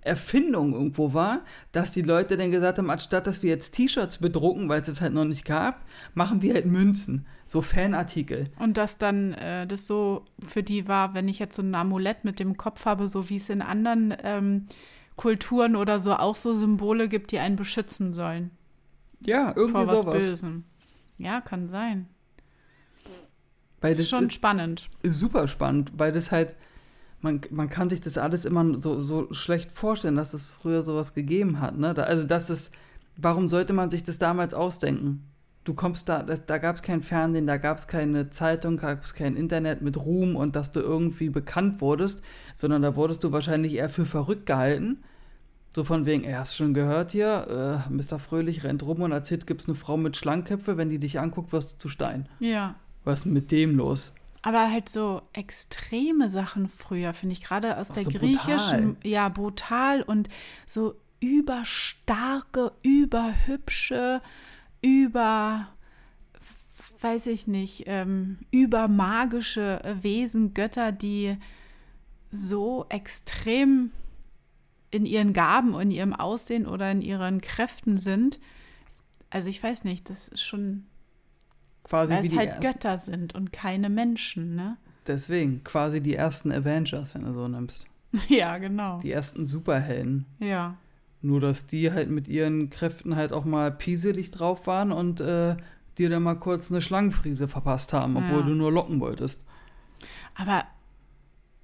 Erfindung 0.02 0.74
irgendwo 0.74 1.14
war, 1.14 1.42
dass 1.72 1.92
die 1.92 2.02
Leute 2.02 2.38
dann 2.38 2.50
gesagt 2.52 2.78
haben, 2.78 2.90
anstatt 2.90 3.28
dass 3.28 3.44
wir 3.44 3.50
jetzt 3.50 3.72
T-Shirts 3.72 4.20
bedrucken, 4.20 4.70
weil 4.70 4.82
es 4.82 4.88
es 4.88 5.02
halt 5.02 5.14
noch 5.14 5.26
nicht 5.26 5.46
gab, 5.46 5.84
machen 6.14 6.42
wir 6.42 6.54
halt 6.54 6.66
Münzen, 6.66 7.26
so 7.46 7.62
Fanartikel. 7.62 8.50
Und 8.58 8.78
dass 8.78 8.98
dann 8.98 9.34
äh, 9.34 9.68
das 9.68 9.86
so 9.86 10.24
für 10.46 10.64
die 10.64 10.88
war, 10.88 11.14
wenn 11.14 11.28
ich 11.28 11.40
jetzt 11.40 11.56
so 11.56 11.62
ein 11.62 11.76
Amulett 11.76 12.24
mit 12.24 12.40
dem 12.40 12.58
Kopf 12.58 12.86
habe, 12.86 13.08
so 13.08 13.30
wie 13.30 13.36
es 13.36 13.50
in 13.50 13.62
anderen 13.62 14.16
ähm, 14.24 14.66
Kulturen 15.16 15.76
oder 15.76 16.00
so 16.00 16.14
auch 16.14 16.36
so 16.38 16.54
Symbole 16.54 17.10
gibt, 17.10 17.32
die 17.32 17.40
einen 17.40 17.56
beschützen 17.58 18.14
sollen 18.14 18.52
Ja, 19.22 19.54
irgendwie 19.56 19.72
vor 19.72 19.88
was 19.88 20.02
sowas. 20.02 20.18
Bösem. 20.18 20.64
Ja, 21.18 21.42
kann 21.42 21.68
sein. 21.68 22.08
Das 23.82 24.00
ist 24.00 24.10
schon 24.10 24.26
ist 24.26 24.34
spannend. 24.34 24.90
super 25.04 25.48
spannend, 25.48 25.92
weil 25.98 26.12
das 26.12 26.32
halt, 26.32 26.56
man, 27.22 27.42
man 27.52 27.70
kann 27.70 27.90
sich 27.90 28.02
das 28.02 28.18
alles 28.18 28.46
immer 28.46 28.82
so, 28.82 29.02
so 29.02 29.32
schlecht 29.34 29.72
vorstellen, 29.72 30.16
dass 30.16 30.34
es 30.34 30.44
früher 30.44 30.82
sowas 30.82 31.14
gegeben 31.14 31.62
hat. 31.62 31.78
Ne? 31.78 31.94
Da, 31.94 32.04
also 32.04 32.26
das 32.26 32.50
ist, 32.50 32.74
warum 33.18 33.48
sollte 33.48 33.74
man 33.74 33.90
sich 33.90 34.04
das 34.04 34.18
damals 34.18 34.54
ausdenken? 34.54 35.24
Du 35.64 35.74
kommst 35.74 36.08
da, 36.08 36.24
das, 36.24 36.46
da 36.46 36.60
gab 36.60 36.78
es 36.78 36.82
kein 36.82 37.02
Fernsehen, 37.02 37.46
da 37.46 37.58
gab 37.58 37.78
es 37.78 37.88
keine 37.88 38.30
Zeitung, 38.30 38.78
gab 38.78 39.04
es 39.04 39.14
kein 39.14 39.36
Internet 39.36 39.82
mit 39.82 39.98
Ruhm 39.98 40.36
und 40.36 40.56
dass 40.56 40.72
du 40.72 40.80
irgendwie 40.80 41.30
bekannt 41.30 41.82
wurdest, 41.82 42.22
sondern 42.56 42.82
da 42.82 42.96
wurdest 42.96 43.24
du 43.24 43.32
wahrscheinlich 43.32 43.74
eher 43.74 43.90
für 43.90 44.06
verrückt 44.06 44.46
gehalten. 44.46 45.04
So 45.74 45.84
von 45.84 46.06
wegen, 46.06 46.24
ey, 46.24 46.34
hast 46.34 46.56
schon 46.56 46.74
gehört 46.74 47.12
hier, 47.12 47.84
äh, 47.88 47.94
Mr. 47.94 48.18
Fröhlich 48.20 48.64
rennt 48.64 48.84
rum 48.84 49.02
und 49.02 49.12
erzählt, 49.12 49.46
gibt 49.46 49.62
es 49.62 49.68
eine 49.68 49.76
Frau 49.76 49.96
mit 49.98 50.18
Schlangenköpfe, 50.18 50.78
wenn 50.78 50.90
die 50.90 50.98
dich 51.00 51.20
anguckt, 51.20 51.52
wirst 51.52 51.74
du 51.74 51.78
zu 51.78 51.90
Stein. 51.90 52.28
Ja. 52.40 52.76
Was 53.04 53.20
ist 53.20 53.26
denn 53.26 53.34
mit 53.34 53.52
dem 53.52 53.76
los? 53.76 54.14
Aber 54.42 54.72
halt 54.72 54.90
so 54.90 55.22
extreme 55.34 56.30
Sachen 56.30 56.70
früher, 56.70 57.14
finde 57.14 57.34
ich, 57.34 57.44
gerade 57.44 57.78
aus 57.78 57.92
Auch 57.92 57.96
der 57.96 58.04
so 58.06 58.10
griechischen, 58.12 58.96
brutal. 58.96 59.12
ja, 59.12 59.30
brutal 59.30 60.02
und 60.02 60.30
so 60.66 60.96
überstarke, 61.20 62.72
überhübsche, 62.82 64.22
über, 64.82 65.68
weiß 67.02 67.28
ich 67.28 67.48
nicht, 67.48 67.84
ähm, 67.88 68.40
übermagische 68.52 69.82
Wesen, 70.02 70.54
Götter, 70.54 70.92
die 70.92 71.38
so 72.32 72.86
extrem 72.90 73.92
in 74.92 75.06
ihren 75.06 75.34
Gaben 75.34 75.74
und 75.74 75.82
in 75.82 75.92
ihrem 75.92 76.14
Aussehen 76.14 76.66
oder 76.66 76.92
in 76.92 77.02
ihren 77.02 77.42
Kräften 77.42 77.98
sind. 77.98 78.40
Also 79.30 79.50
ich 79.50 79.62
weiß 79.62 79.84
nicht, 79.84 80.10
das 80.10 80.28
ist 80.30 80.42
schon, 80.44 80.86
Quasi 81.84 82.14
weil 82.14 82.26
es 82.26 82.36
halt 82.36 82.50
ersten. 82.50 82.64
Götter 82.64 83.00
sind 83.00 83.36
und 83.36 83.52
keine 83.52 83.90
Menschen, 83.90 84.56
ne? 84.56 84.78
Deswegen, 85.06 85.64
quasi 85.64 86.02
die 86.02 86.16
ersten 86.16 86.52
Avengers, 86.52 87.16
wenn 87.16 87.24
du 87.24 87.34
so 87.34 87.48
nimmst. 87.48 87.86
Ja, 88.30 88.58
genau. 88.58 89.00
Die 89.02 89.12
ersten 89.12 89.46
Superhelden. 89.46 90.26
Ja. 90.40 90.78
Nur, 91.22 91.42
dass 91.42 91.68
die 91.68 91.92
halt 91.92 92.10
mit 92.10 92.28
ihren 92.30 92.70
Kräften 92.70 93.16
halt 93.18 93.34
auch 93.34 93.44
mal 93.44 93.72
pieselig 93.72 94.32
drauf 94.32 94.66
waren 94.68 94.92
und 94.94 95.20
äh, 95.20 95.58
dir 95.98 96.10
dann 96.10 96.24
mal 96.24 96.36
kurz 96.36 96.72
eine 96.72 96.82
Schlangenfriese 96.82 97.48
verpasst 97.48 97.92
haben, 97.92 98.16
obwohl 98.16 98.40
Ja. 98.42 98.46
du 98.46 98.54
nur 98.54 98.72
locken 98.72 99.00
wolltest. 99.02 99.44
Aber 100.36 100.64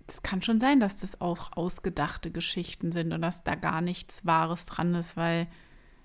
es 0.07 0.21
kann 0.21 0.41
schon 0.41 0.59
sein, 0.59 0.79
dass 0.79 0.97
das 0.99 1.21
auch 1.21 1.53
ausgedachte 1.55 2.31
Geschichten 2.31 2.91
sind 2.91 3.13
und 3.13 3.21
dass 3.21 3.43
da 3.43 3.55
gar 3.55 3.81
nichts 3.81 4.25
Wahres 4.25 4.65
dran 4.65 4.93
ist, 4.95 5.15
weil 5.17 5.47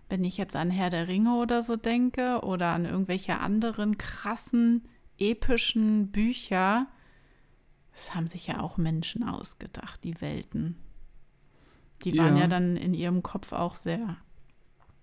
wenn 0.09 0.25
ich 0.25 0.37
jetzt 0.39 0.57
an 0.57 0.71
Herr 0.71 0.91
der 0.91 1.09
Ringe 1.09 1.35
oder 1.37 1.63
so 1.63 1.77
denke 1.77 2.41
oder 2.43 2.69
an 2.69 2.85
irgendwelche 2.87 3.39
anderen 3.41 3.99
krassen, 3.99 4.89
epischen 5.19 6.11
Bücher, 6.11 6.87
das 7.93 8.15
haben 8.15 8.29
sich 8.29 8.47
ja 8.47 8.61
auch 8.61 8.77
Menschen 8.79 9.29
ausgedacht, 9.29 10.03
die 10.05 10.21
Welten. 10.21 10.77
Die 12.05 12.17
waren 12.17 12.37
Ja. 12.37 12.43
ja 12.43 12.47
dann 12.47 12.77
in 12.77 12.95
ihrem 12.95 13.23
Kopf 13.25 13.53
auch 13.53 13.75
sehr 13.75 14.17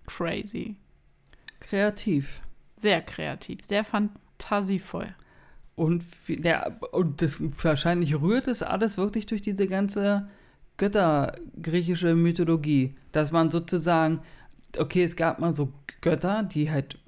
crazy, 0.06 0.76
Kreativ. 1.60 2.40
sehr 2.78 3.02
kreativ, 3.02 3.60
sehr 3.66 3.84
fantasievoll. 3.84 5.14
Und, 5.76 6.04
ja, 6.26 6.68
und 6.90 7.22
das, 7.22 7.38
wahrscheinlich 7.62 8.20
rührt 8.20 8.48
es 8.48 8.62
alles 8.62 8.96
wirklich 8.96 9.26
durch 9.26 9.42
diese 9.42 9.66
ganze 9.66 10.26
göttergriechische 10.78 12.14
Mythologie, 12.14 12.96
dass 13.12 13.30
man 13.30 13.50
sozusagen, 13.50 14.20
okay, 14.78 15.04
es 15.04 15.16
gab 15.16 15.38
mal 15.38 15.52
so 15.52 15.72
Götter, 16.00 16.42
die 16.42 16.70
halt 16.70 16.98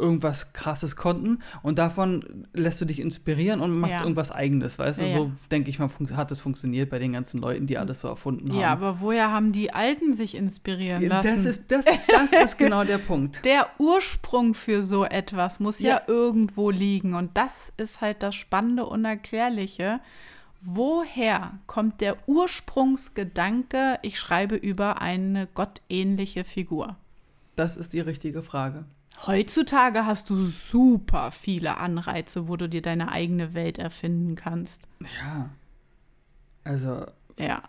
irgendwas 0.00 0.52
krasses 0.52 0.96
konnten 0.96 1.38
und 1.62 1.78
davon 1.78 2.46
lässt 2.52 2.80
du 2.80 2.84
dich 2.84 2.98
inspirieren 2.98 3.60
und 3.60 3.78
machst 3.78 3.98
Ja. 3.98 4.02
irgendwas 4.02 4.32
eigenes, 4.32 4.78
weißt 4.78 5.00
du? 5.00 5.04
Ja, 5.04 5.16
so 5.16 5.32
denke 5.50 5.70
ich 5.70 5.78
mal, 5.78 5.88
hat 6.14 6.32
es 6.32 6.40
funktioniert 6.40 6.90
bei 6.90 6.98
den 6.98 7.12
ganzen 7.12 7.40
Leuten, 7.40 7.66
die 7.66 7.78
alles 7.78 8.00
so 8.00 8.08
erfunden 8.08 8.50
haben. 8.50 8.60
Ja, 8.60 8.72
aber 8.72 9.00
woher 9.00 9.30
haben 9.30 9.52
die 9.52 9.72
Alten 9.72 10.14
sich 10.14 10.34
inspirieren 10.34 11.06
lassen? 11.06 11.36
das 11.36 11.44
ist, 11.44 11.70
das, 11.70 11.84
das 12.08 12.32
ist 12.32 12.58
genau 12.58 12.84
der 12.84 12.98
Punkt. 12.98 13.44
der 13.44 13.68
Ursprung 13.78 14.54
für 14.54 14.82
so 14.82 15.04
etwas 15.04 15.60
muss 15.60 15.78
ja. 15.80 15.90
Ja. 15.90 16.02
irgendwo 16.06 16.70
liegen. 16.70 17.14
Und 17.14 17.36
das 17.36 17.72
ist 17.76 18.00
halt 18.00 18.22
das 18.22 18.34
Spannende, 18.34 18.86
Unerklärliche. 18.86 20.00
Woher 20.62 21.58
kommt 21.66 22.00
der 22.00 22.16
Ursprungsgedanke, 22.26 23.98
ich 24.02 24.18
schreibe 24.18 24.56
über 24.56 25.00
eine 25.00 25.46
gottähnliche 25.46 26.44
Figur? 26.44 26.96
Das 27.56 27.76
ist 27.76 27.92
die 27.92 28.00
richtige 28.00 28.42
Frage. 28.42 28.84
Heutzutage 29.26 30.06
hast 30.06 30.30
du 30.30 30.40
super 30.40 31.30
viele 31.30 31.76
Anreize, 31.76 32.48
wo 32.48 32.56
du 32.56 32.68
dir 32.68 32.80
deine 32.82 33.12
eigene 33.12 33.54
Welt 33.54 33.78
erfinden 33.78 34.34
kannst. 34.34 34.82
Ja. 35.00 35.50
Also, 36.64 37.06
Ja. 37.38 37.62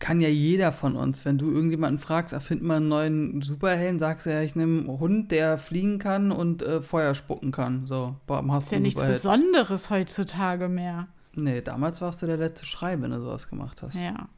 kann 0.00 0.20
ja 0.20 0.28
jeder 0.28 0.70
von 0.72 0.96
uns. 0.96 1.24
Wenn 1.24 1.38
du 1.38 1.50
irgendjemanden 1.50 1.98
fragst, 1.98 2.32
erfind 2.32 2.62
mal 2.62 2.76
einen 2.76 2.88
neuen 2.88 3.42
Superhelden, 3.42 3.98
sagst 3.98 4.26
du 4.26 4.30
ja, 4.30 4.42
ich 4.42 4.54
nehme 4.54 4.80
einen 4.80 5.00
Hund, 5.00 5.30
der 5.32 5.58
fliegen 5.58 5.98
kann 5.98 6.30
und 6.30 6.62
äh, 6.62 6.82
Feuer 6.82 7.14
spucken 7.14 7.52
kann. 7.52 7.86
So, 7.86 8.16
boah, 8.26 8.44
hast 8.48 8.66
ist 8.66 8.72
ja 8.72 8.78
nichts 8.78 9.00
Besonderes 9.02 9.90
heutzutage 9.90 10.68
mehr. 10.68 11.08
Nee, 11.34 11.60
damals 11.62 12.00
warst 12.00 12.20
du 12.22 12.26
der 12.26 12.36
letzte 12.36 12.66
Schrei, 12.66 13.00
wenn 13.00 13.10
du 13.12 13.20
sowas 13.20 13.48
gemacht 13.48 13.80
hast. 13.82 13.94
Ja. 13.94 14.28